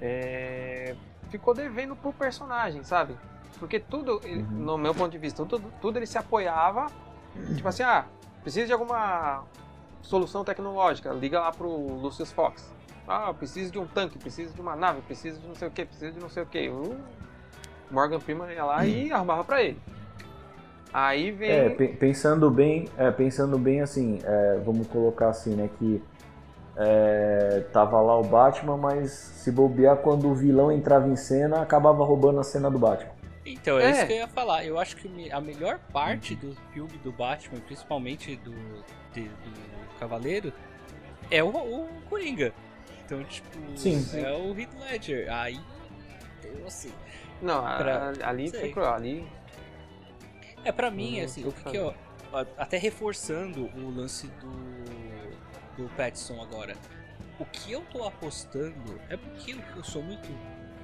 [0.00, 0.96] É,
[1.30, 3.16] ficou devendo pro personagem, sabe?
[3.58, 4.42] Porque tudo, uhum.
[4.42, 6.86] no meu ponto de vista, tudo, tudo ele se apoiava,
[7.54, 8.04] tipo assim, ah,
[8.42, 9.44] precisa de alguma
[10.02, 12.72] solução tecnológica, liga lá pro Lucius Fox.
[13.06, 15.84] Ah, precisa de um tanque, precisa de uma nave, precisa de não sei o que,
[15.84, 16.68] precisa de não sei o que.
[16.68, 16.98] O
[17.90, 19.80] Morgan Freeman ia lá e arrumava para ele.
[20.94, 21.50] Aí vem.
[21.50, 26.00] É, pensando bem, é, pensando bem assim, é, vamos colocar assim, né, que
[26.76, 31.60] é, é, tava lá o Batman, mas se bobear quando o vilão entrava em cena,
[31.62, 33.10] acabava roubando a cena do Batman.
[33.44, 33.90] Então, é, É.
[33.90, 34.64] isso que eu ia falar.
[34.64, 38.52] Eu acho que a melhor parte do filme do Batman, principalmente do,
[39.12, 40.52] de- do Cavaleiro,
[41.30, 42.52] é o, o Coringa.
[43.04, 44.02] Então, tipo, Sim.
[44.14, 45.26] é o Heath Ledger.
[45.30, 45.60] Aí,
[46.42, 46.90] eu assim.
[47.42, 48.94] Não, Pra- ali foi cruel.
[48.94, 49.26] Ali.
[50.64, 51.94] É, pra mim, Não assim, o o que, que eu.
[52.56, 55.82] Até reforçando o lance do.
[55.82, 56.76] do Pattinson agora.
[57.38, 60.28] O que eu tô apostando é porque eu, sou muito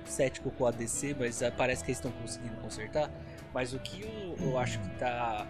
[0.04, 3.10] cético com a DC, mas ah, parece que eles estão conseguindo consertar.
[3.54, 5.46] Mas o que eu, eu acho que tá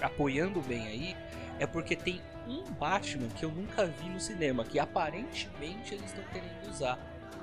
[0.00, 1.16] apoiando bem aí
[1.58, 6.24] é porque tem um Batman que eu nunca vi no cinema, que aparentemente eles estão
[6.24, 6.98] querendo usar,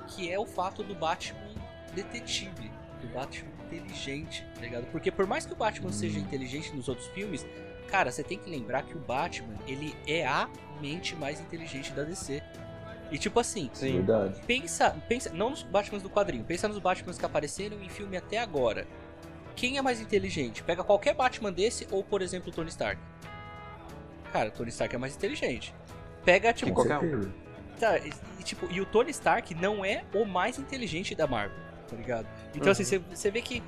[0.08, 1.54] que é o fato do Batman
[1.94, 2.70] detetive,
[3.00, 4.86] do Batman inteligente, tá ligado?
[4.90, 7.46] Porque por mais que o Batman seja inteligente nos outros filmes,
[7.88, 10.48] cara, você tem que lembrar que o Batman, ele é a
[10.80, 12.42] mente mais inteligente da DC.
[13.10, 13.96] E tipo assim, Sim.
[13.96, 14.40] Verdade.
[14.46, 18.38] pensa, pensa, não nos Batmans do quadrinho, pensa nos Batmans que apareceram em filme até
[18.38, 18.86] agora.
[19.54, 20.62] Quem é mais inteligente?
[20.62, 23.00] Pega qualquer Batman desse ou, por exemplo, o Tony Stark.
[24.32, 25.74] Cara, o Tony Stark é mais inteligente.
[26.24, 27.30] Pega, tipo, Que qualquer um.
[27.78, 31.58] Tá, e, tipo, e o Tony Stark não é o mais inteligente da Marvel,
[31.92, 32.26] tá ligado?
[32.54, 32.72] Então, Uhum.
[32.72, 33.62] assim, você- vê que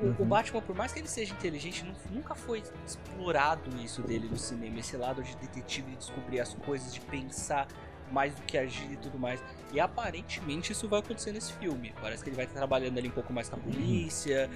[0.00, 0.26] o, o Uhum.
[0.26, 4.78] Batman, por mais que ele seja inteligente, nu- nunca foi explorado isso dele no cinema,
[4.80, 7.66] esse lado de detetive, de descobrir as coisas, de pensar
[8.10, 9.42] mais do que agir e tudo mais.
[9.72, 11.92] E aparentemente isso vai acontecer nesse filme.
[12.00, 14.48] Parece que ele vai estar trabalhando ali um pouco mais com a polícia,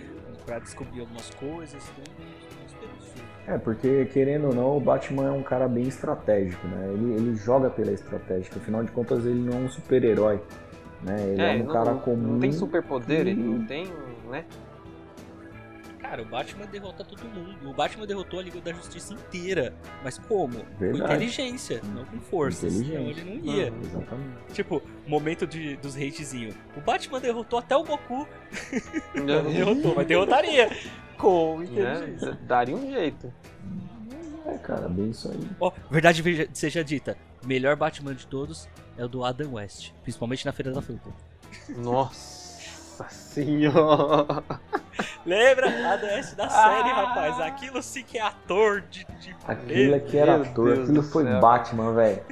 [0.47, 1.83] pra descobrir algumas coisas.
[1.99, 2.14] Então,
[3.01, 3.14] isso.
[3.47, 6.93] É, porque querendo ou não, o Batman é um cara bem estratégico, né?
[6.93, 10.41] Ele, ele joga pela estratégia, afinal de contas ele não é um super-herói,
[11.03, 11.16] né?
[11.32, 12.32] Ele é, um não, cara não- comum.
[12.34, 13.86] Não tem superpoder, ele que- não tem,
[14.30, 14.44] né?
[16.01, 17.70] Cara, o Batman derrota todo mundo.
[17.70, 19.72] O Batman derrotou a Liga da Justiça inteira.
[20.03, 20.59] Mas como?
[20.59, 21.05] Com Verdade.
[21.14, 22.68] inteligência, não com força.
[22.68, 23.70] Senão ele não ia.
[23.70, 23.80] Uhum.
[23.80, 24.53] Exatamente.
[24.53, 26.53] Tipo, momento de, dos hatezinho.
[26.76, 28.26] O Batman derrotou até o Goku.
[29.14, 30.68] Não derrotou, mas derrotaria.
[31.16, 32.30] Com inteligência.
[32.32, 32.38] Né?
[32.42, 33.32] Daria um jeito.
[34.46, 35.48] É, cara, bem isso aí.
[35.61, 37.16] Ó, verdade veja- seja dita.
[37.45, 38.68] Melhor Batman de todos
[38.99, 39.93] é o do Adam West.
[40.03, 41.09] Principalmente na Feira da Fruta.
[41.68, 44.43] Nossa senhora!
[45.24, 45.93] Lembra?
[45.95, 47.41] Adam West da série, rapaz.
[47.41, 49.05] Aquilo sim que é ator de.
[49.20, 51.41] de Aquilo aqui era Meu ator, Deus aquilo foi céu.
[51.41, 52.22] Batman, velho.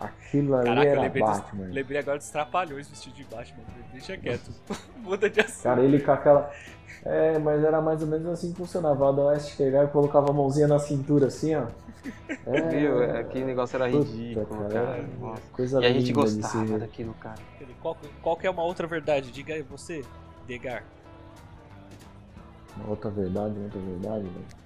[0.00, 1.66] Aquilo ali Caraca, era lembrei dos- Batman.
[1.66, 3.62] Lembrei agora dos trapalhões vestidos de Batman.
[3.92, 4.50] Deixa quieto.
[4.96, 5.62] Muda de assunto.
[5.62, 6.50] Cara, ele com aquela.
[7.04, 9.04] É, mas era mais ou menos assim que funcionava.
[9.04, 11.66] O Adam West chegava e colocava a mãozinha na cintura assim, ó.
[12.46, 13.02] É, Viu?
[13.18, 14.96] Aquele negócio era puta, ridículo, cara, cara.
[14.98, 15.42] é Nossa.
[15.52, 16.78] Coisa E a gente gostava ver.
[16.78, 17.38] daquilo, cara.
[17.80, 19.30] Qual, qual que é uma outra verdade?
[19.30, 20.02] Diga aí você,
[20.46, 20.84] Degar.
[22.76, 24.60] Uma outra verdade, uma outra verdade, velho.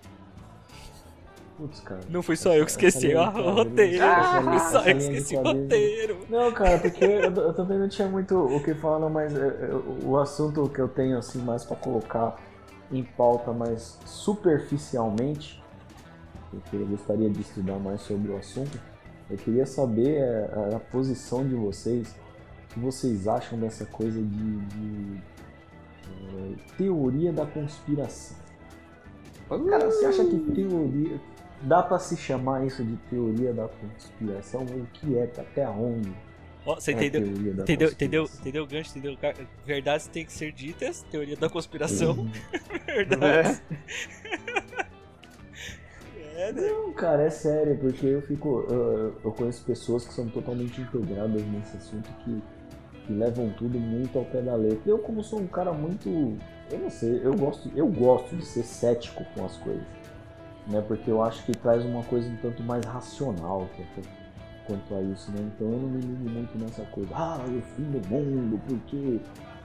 [1.56, 2.00] Putz, cara.
[2.08, 3.90] Não fui só eu que esqueci ó, o roteiro.
[3.90, 6.18] linha- fui só eu que esqueci o roteiro.
[6.28, 9.70] Não, cara, porque eu, eu também não tinha muito o que falar, mas é, é,
[10.04, 12.36] o assunto que eu tenho assim mais pra colocar
[12.90, 15.62] em pauta mais superficialmente,
[16.54, 18.78] porque eu gostaria de estudar mais sobre o assunto,
[19.30, 22.14] eu queria saber é, a, a posição de vocês,
[22.70, 25.16] o que vocês acham dessa coisa de, de,
[26.06, 28.36] é, teoria da conspiração.
[29.48, 31.20] Cara, você acha que teoria.
[31.62, 34.64] Dá pra se chamar isso de teoria da conspiração?
[34.64, 35.24] O que é?
[35.24, 36.12] Até onde?
[36.66, 37.26] Ó, você é entendeu?
[37.26, 38.98] Entendeu, entendeu, entendeu o gancho?
[38.98, 39.18] Entendeu?
[39.66, 42.30] Verdades têm que ser ditas, teoria da conspiração, Uhum.
[42.86, 43.62] verdades.
[43.70, 44.83] É,
[46.52, 46.68] né?
[46.68, 48.66] Não, cara, é sério, porque eu fico.
[48.68, 52.42] Eu, eu conheço pessoas que são totalmente integradas nesse assunto que,
[53.06, 54.82] que levam tudo muito ao pé da letra.
[54.86, 56.08] Eu, como sou um cara muito.
[56.70, 59.86] Eu não sei, eu gosto, eu gosto de ser cético com as coisas.
[60.66, 60.82] Né?
[60.86, 64.08] Porque eu acho que traz uma coisa um tanto mais racional quanto,
[64.66, 65.50] quanto a isso, né?
[65.54, 69.20] Então eu não me ligo muito nessa coisa, ah, é o fim do mundo, porque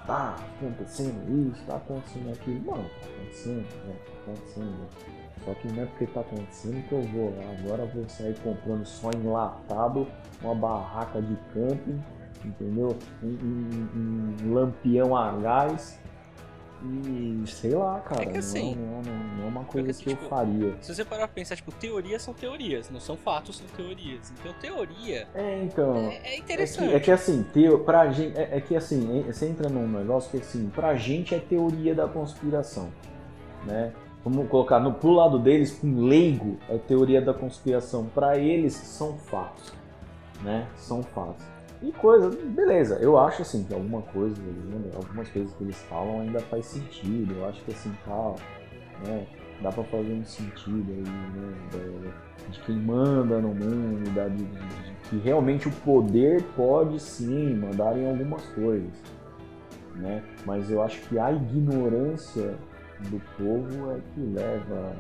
[0.06, 2.66] tá acontecendo isso, tá acontecendo aquilo.
[2.66, 3.96] Mano, tá acontecendo, né?
[4.06, 4.66] Tá acontecendo.
[4.66, 5.19] Né?
[5.46, 7.44] Só que não é porque tá acontecendo que eu vou lá.
[7.60, 10.06] Agora eu vou sair comprando só enlatado,
[10.42, 12.02] uma barraca de camping,
[12.44, 12.96] entendeu?
[13.24, 15.98] Um, um- um lampião a gás.
[16.82, 18.24] E sei lá, cara.
[18.24, 20.78] É que assim, não, não, não, não é uma coisa assim, que eu tipo, faria.
[20.82, 24.32] Se você parar pra pensar, tipo, teorias são teorias, não são fatos, são teorias.
[24.40, 25.94] Então, teoria É, então.
[25.98, 26.94] é, é É que, interessante.
[26.94, 30.38] é que assim, teo, pra gente, é, é que assim, você entra num negócio que
[30.38, 32.90] assim, pra gente é teoria da conspiração,
[33.66, 33.92] né?
[34.24, 38.06] Vamos colocar no pro lado deles, um leigo é teoria da conspiração.
[38.06, 39.74] Pra eles são fatos,
[40.42, 40.68] né?
[40.76, 41.46] São fatos.
[41.82, 44.36] E coisa, beleza, eu acho assim que alguma coisa,
[44.96, 47.34] algumas coisas que eles falam ainda faz sentido.
[47.36, 48.36] Eu acho que assim, tal,
[49.06, 49.26] né?
[49.62, 52.14] dá pra fazer um sentido aí, né?
[52.50, 57.98] De quem manda no mundo, da, de, de, que realmente o poder pode sim mandar
[57.98, 58.92] em algumas coisas,
[59.96, 60.24] né?
[60.46, 62.56] Mas eu acho que a ignorância
[63.00, 64.96] do povo é que leva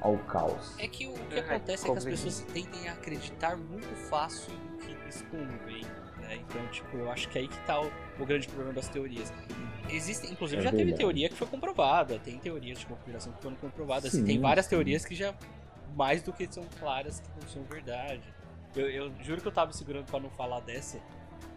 [0.00, 0.74] ao caos.
[0.78, 4.52] É que o que é, acontece é que as pessoas tendem a acreditar muito fácil
[4.54, 5.84] no que eles convém.
[6.20, 6.36] Né?
[6.36, 9.32] Então, tipo, eu acho que é aí que tá o, o grande problema das teorias.
[9.90, 10.90] Existem, inclusive, é já verdade.
[10.90, 14.12] teve teoria que foi comprovada, tem teorias de conspiração que foram comprovadas.
[14.12, 14.70] Sim, tem várias sim.
[14.70, 15.34] teorias que já
[15.96, 18.22] mais do que são claras que não são verdade.
[18.74, 21.00] Eu, eu juro que eu tava segurando para não falar dessa,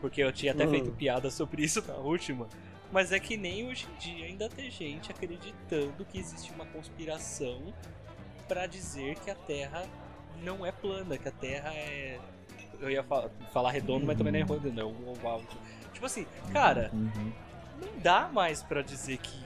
[0.01, 0.71] porque eu tinha até uhum.
[0.71, 2.47] feito piada sobre isso na última.
[2.93, 7.73] Mas é que nem hoje em dia ainda tem gente acreditando que existe uma conspiração
[8.47, 9.83] para dizer que a Terra
[10.43, 12.19] não é plana, que a Terra é.
[12.79, 14.91] Eu ia falar, falar redondo, mas também não é redondo, não.
[15.07, 15.41] É oval.
[15.91, 17.33] Tipo assim, cara, uhum.
[17.81, 19.43] não dá mais para dizer que,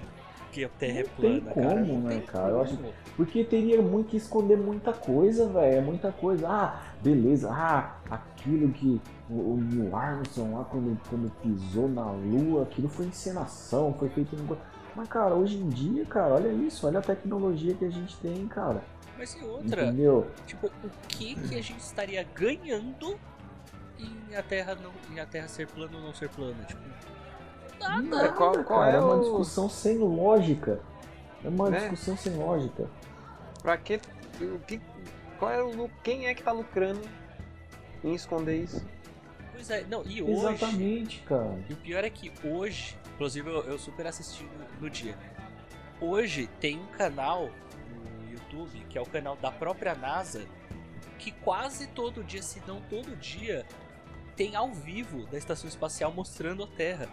[0.58, 1.86] que a Terra não é plana, tem como, cara.
[1.86, 2.50] Não né, cara?
[2.50, 2.80] Eu acho...
[3.16, 5.78] Porque teria muito que esconder muita coisa, velho.
[5.78, 6.48] É muita coisa.
[6.50, 7.50] Ah, beleza.
[7.52, 9.00] Ah, aquilo que
[9.30, 14.58] o, Neil Armstrong lá quando, quando pisou na Lua, aquilo foi encenação, foi feito no.
[14.96, 18.48] Mas, cara, hoje em dia, cara, olha isso, olha a tecnologia que a gente tem,
[18.48, 18.82] cara.
[19.16, 19.86] Mas e outra?
[19.86, 20.28] Entendeu?
[20.48, 23.20] Tipo, o que que a gente estaria ganhando
[24.00, 26.64] em a Terra não, em a Terra ser plana ou não ser plana?
[26.66, 26.82] Tipo,
[27.80, 28.02] nada.
[28.02, 30.80] Nada, qual, qual cara, é, é uma discussão sem lógica.
[31.44, 31.80] É uma né?
[31.80, 32.90] discussão sem lógica.
[33.62, 34.00] Pra que,
[34.42, 34.82] o que
[35.38, 37.02] qual é o quem é que tá lucrando
[38.04, 38.86] em esconder isso?
[39.52, 40.34] Pois é, não, e hoje.
[40.34, 41.58] Exatamente, cara.
[41.70, 45.18] E o pior é que hoje, inclusive eu, eu super assisti no, no dia.
[46.00, 47.50] Hoje tem um canal
[48.30, 50.46] YouTube, que é o canal da própria NASA,
[51.18, 53.66] que quase todo dia, se não todo dia,
[54.36, 57.10] tem ao vivo da estação espacial mostrando a Terra.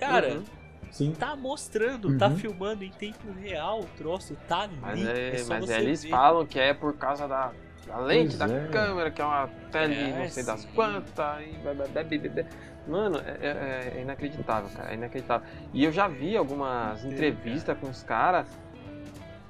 [0.00, 0.44] Cara, uhum.
[0.90, 1.12] Sim.
[1.12, 2.34] tá mostrando, tá uhum.
[2.34, 4.76] tá filmando em tempo real o troço, tá ali.
[4.80, 6.10] Mas, é, é mas eles ver.
[6.10, 7.52] falam que é por causa da,
[7.86, 8.68] da lente pois da é.
[8.68, 10.46] câmera, que é uma tele é, não sei sim.
[10.46, 11.42] das quantas.
[11.42, 12.90] E...
[12.90, 14.90] Mano, é, é, é, inacreditável, cara.
[14.90, 15.46] É inacreditável.
[15.72, 18.48] E eu já vi algumas entrevistas com os caras,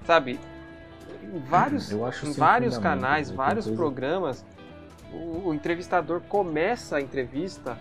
[0.04, 0.38] sabe?
[1.22, 3.80] em vários, em vários canais, vários coisa...
[3.80, 4.44] programas,
[5.12, 7.78] o, o entrevistador começa a entrevista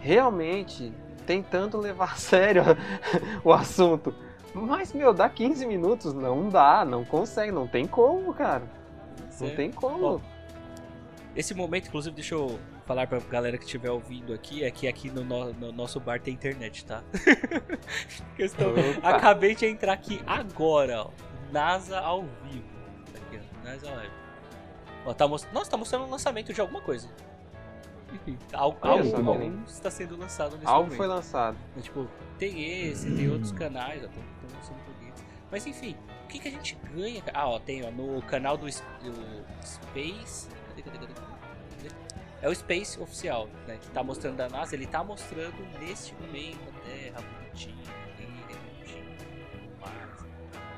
[0.00, 0.92] realmente
[1.22, 2.62] tentando levar a sério
[3.42, 4.14] o assunto.
[4.54, 8.64] Mas, meu, dá 15 minutos, não dá, não consegue, não tem como, cara.
[9.40, 10.20] Não tem como.
[11.34, 15.10] esse momento, inclusive, deixa eu falar pra galera que estiver ouvindo aqui, é que aqui
[15.10, 17.02] no, no, no nosso bar tem internet, tá?
[18.36, 18.74] Questão...
[19.02, 21.10] Acabei de entrar aqui agora, ó.
[21.50, 22.64] NASA ao vivo.
[23.14, 23.64] Aqui, ó.
[23.64, 24.12] NASA Live.
[25.06, 25.48] Ó, tá most...
[25.52, 27.08] Nossa, tá mostrando o lançamento de alguma coisa.
[28.12, 30.96] Enfim, algo, algo, está sendo lançado nesse Algo momento.
[30.96, 31.56] foi lançado.
[31.76, 32.06] É, tipo,
[32.38, 34.22] tem esse, tem outros canais, ó, estão
[34.54, 35.24] lançando foguetes.
[35.50, 37.22] Mas enfim, o que, que a gente ganha?
[37.32, 38.70] Ah, ó, tem ó, no canal do, do
[39.64, 40.48] Space.
[40.68, 41.32] Cadê, cadê, cadê, cadê?
[42.42, 43.78] É o Space oficial, né?
[43.80, 47.84] Que tá mostrando da NASA, ele tá mostrando neste momento a Terra bonitinha,
[48.18, 49.16] redondinha,
[49.80, 50.26] Mars.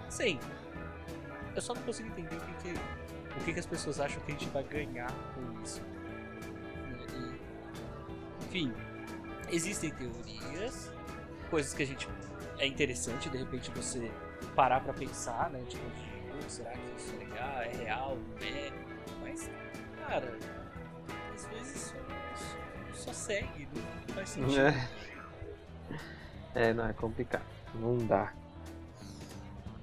[0.08, 0.38] Sim,
[1.56, 2.80] eu só não consigo entender o que, que,
[3.40, 5.82] o que, que as pessoas acham que a gente vai ganhar com isso.
[8.54, 8.72] Enfim,
[9.50, 10.88] existem teorias,
[11.50, 12.08] coisas que a gente
[12.56, 14.12] é interessante de repente você
[14.54, 15.60] parar para pensar, né?
[15.68, 15.82] Tipo,
[16.46, 18.70] será que isso é legal, é real, não é?
[19.22, 19.50] Mas,
[20.06, 20.38] cara,
[21.34, 21.94] às vezes
[22.94, 23.68] só, só, segue,
[24.06, 24.60] não faz sentido.
[26.54, 26.68] É.
[26.68, 27.44] é, não, é complicado.
[27.74, 28.32] Não dá.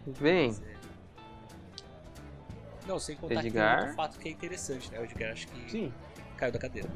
[0.08, 0.56] Vem.
[2.88, 3.84] Não, sem contar Edgar.
[3.84, 5.00] que um fato que é interessante, né?
[5.02, 5.94] O Edgar acho que Sim.
[6.38, 6.90] caiu da cadeira.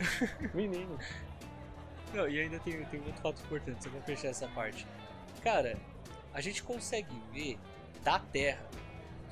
[0.54, 0.98] Menino.
[2.14, 4.86] Não, e ainda tem, tem um outro fato importante, eu vou fechar essa parte.
[5.42, 5.78] Cara,
[6.32, 7.58] a gente consegue ver
[8.02, 8.64] da Terra.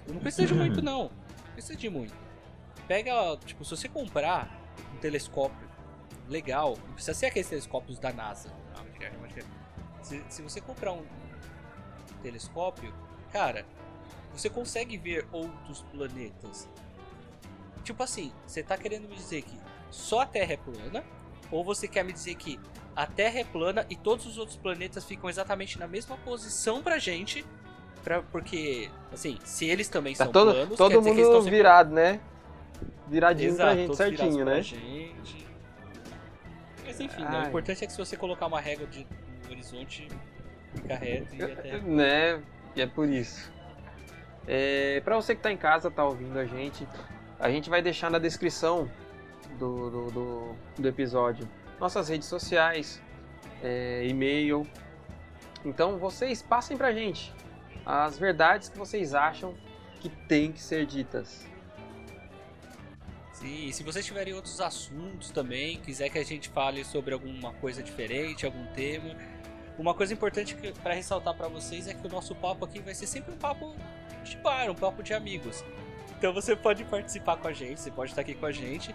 [0.07, 1.05] Não precisa de muito, não.
[1.05, 2.15] Não precisa de muito.
[2.87, 4.49] Pega, tipo, se você comprar
[4.95, 5.69] um telescópio
[6.29, 8.51] legal, não precisa ser aqueles telescópios da NASA.
[8.75, 9.13] Não, Edgar.
[10.03, 11.05] Se, se você comprar um
[12.23, 12.95] telescópio,
[13.33, 13.67] cara,
[14.33, 16.69] você consegue ver outros planetas.
[17.85, 19.59] Tipo assim, você tá querendo me dizer que
[19.91, 21.05] só a Terra é plana?
[21.51, 22.59] Ou você quer me dizer que
[22.95, 26.99] a Terra é plana e todos os outros planetas ficam exatamente na mesma posição pra
[26.99, 27.45] gente?
[28.03, 32.21] Pra, porque, assim, se eles também tá são todo, planos, todo mundo virado, né?
[33.09, 34.63] Viradinho Exato, pra gente certinho, né?
[34.63, 35.47] Gente.
[36.85, 37.45] Mas enfim, né?
[37.45, 39.07] o importante é que se você colocar uma régua de,
[39.45, 40.09] no horizonte,
[40.75, 41.79] fica reto e até.
[41.81, 42.43] Né?
[42.77, 43.53] E é por isso.
[44.47, 46.87] É, para você que está em casa, está ouvindo a gente,
[47.39, 48.91] a gente vai deixar na descrição
[49.59, 51.49] do, do, do, do episódio
[51.79, 53.01] nossas redes sociais,
[53.63, 54.67] é, e-mail.
[55.65, 57.33] Então vocês passem pra gente
[57.85, 59.55] as verdades que vocês acham
[60.01, 61.47] que tem que ser ditas.
[63.33, 67.83] Sim, se vocês tiverem outros assuntos também, quiser que a gente fale sobre alguma coisa
[67.83, 69.15] diferente, algum tema,
[69.79, 73.07] uma coisa importante para ressaltar para vocês é que o nosso papo aqui vai ser
[73.07, 73.77] sempre um papo
[74.25, 75.65] de bar, um papo de amigos.
[76.19, 78.93] Então você pode participar com a gente, você pode estar aqui com a gente.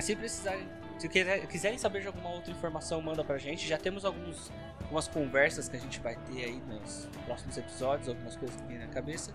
[0.00, 0.68] Se precisarem,
[0.98, 3.66] se quiserem saber de alguma outra informação, manda pra gente.
[3.66, 4.50] Já temos alguns,
[4.82, 8.78] algumas conversas que a gente vai ter aí nos próximos episódios, algumas coisas que vêm
[8.78, 9.34] na cabeça.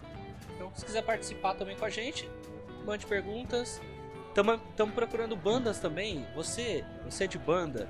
[0.56, 2.30] Então, se quiser participar também com a gente,
[2.86, 3.82] mande perguntas.
[4.28, 6.26] Estamos procurando bandas também.
[6.36, 7.89] Você, você é de banda,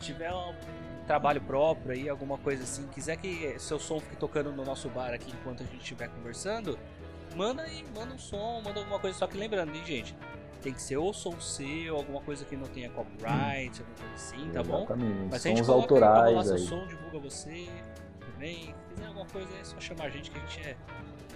[0.00, 0.54] tiver um
[1.06, 5.12] trabalho próprio aí, alguma coisa assim, quiser que seu som fique tocando no nosso bar
[5.12, 6.78] aqui enquanto a gente estiver conversando,
[7.36, 9.18] manda aí, manda um som, manda alguma coisa.
[9.18, 10.16] Só que lembrando, hein, gente,
[10.64, 14.50] tem que ser ou som seu, alguma coisa que não tenha copyright, alguma coisa assim,
[14.50, 14.78] tá bom?
[14.78, 15.28] Exatamente.
[15.30, 16.62] Mas se a gente Sons coloca autorais seu aí.
[16.62, 17.68] som, divulga você
[18.32, 18.56] também.
[18.56, 20.76] Se quiser alguma coisa, é só chamar a gente que a gente é,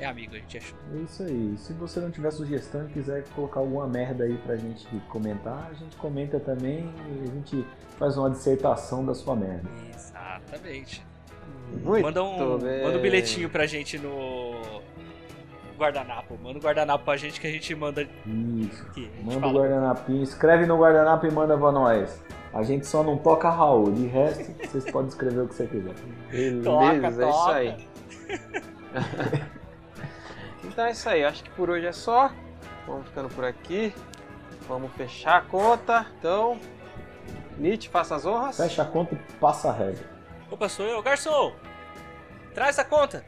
[0.00, 0.78] é amigo, a gente é show.
[0.94, 1.54] É isso aí.
[1.58, 5.74] Se você não tiver sugestão e quiser colocar alguma merda aí pra gente comentar, a
[5.74, 7.66] gente comenta também e a gente
[7.98, 9.68] faz uma dissertação da sua merda.
[9.94, 11.06] Exatamente.
[11.84, 12.82] Muito manda, um, bem.
[12.82, 14.80] manda um bilhetinho pra gente no
[15.78, 16.36] guardanapo.
[16.42, 18.82] Manda um guardanapo pra gente que a gente manda Isso.
[18.88, 19.02] aqui.
[19.02, 19.52] Gente Manda o fala.
[19.60, 22.22] guardanapinho, escreve no guardanapo e manda pra nós.
[22.52, 25.94] A gente só não toca Raul, de resto vocês podem escrever o que você quiser.
[26.30, 27.54] Beleza, Toca, é isso toca.
[27.54, 27.88] aí.
[30.64, 32.30] então é isso aí, acho que por hoje é só.
[32.86, 33.94] Vamos ficando por aqui.
[34.66, 36.06] Vamos fechar a conta.
[36.18, 36.58] Então,
[37.58, 38.56] Nietzsche, faça as honras.
[38.56, 40.04] Fecha a conta e passa a regra.
[40.50, 41.02] Opa, sou eu.
[41.02, 41.52] Garçom!
[42.54, 43.24] Traz a conta!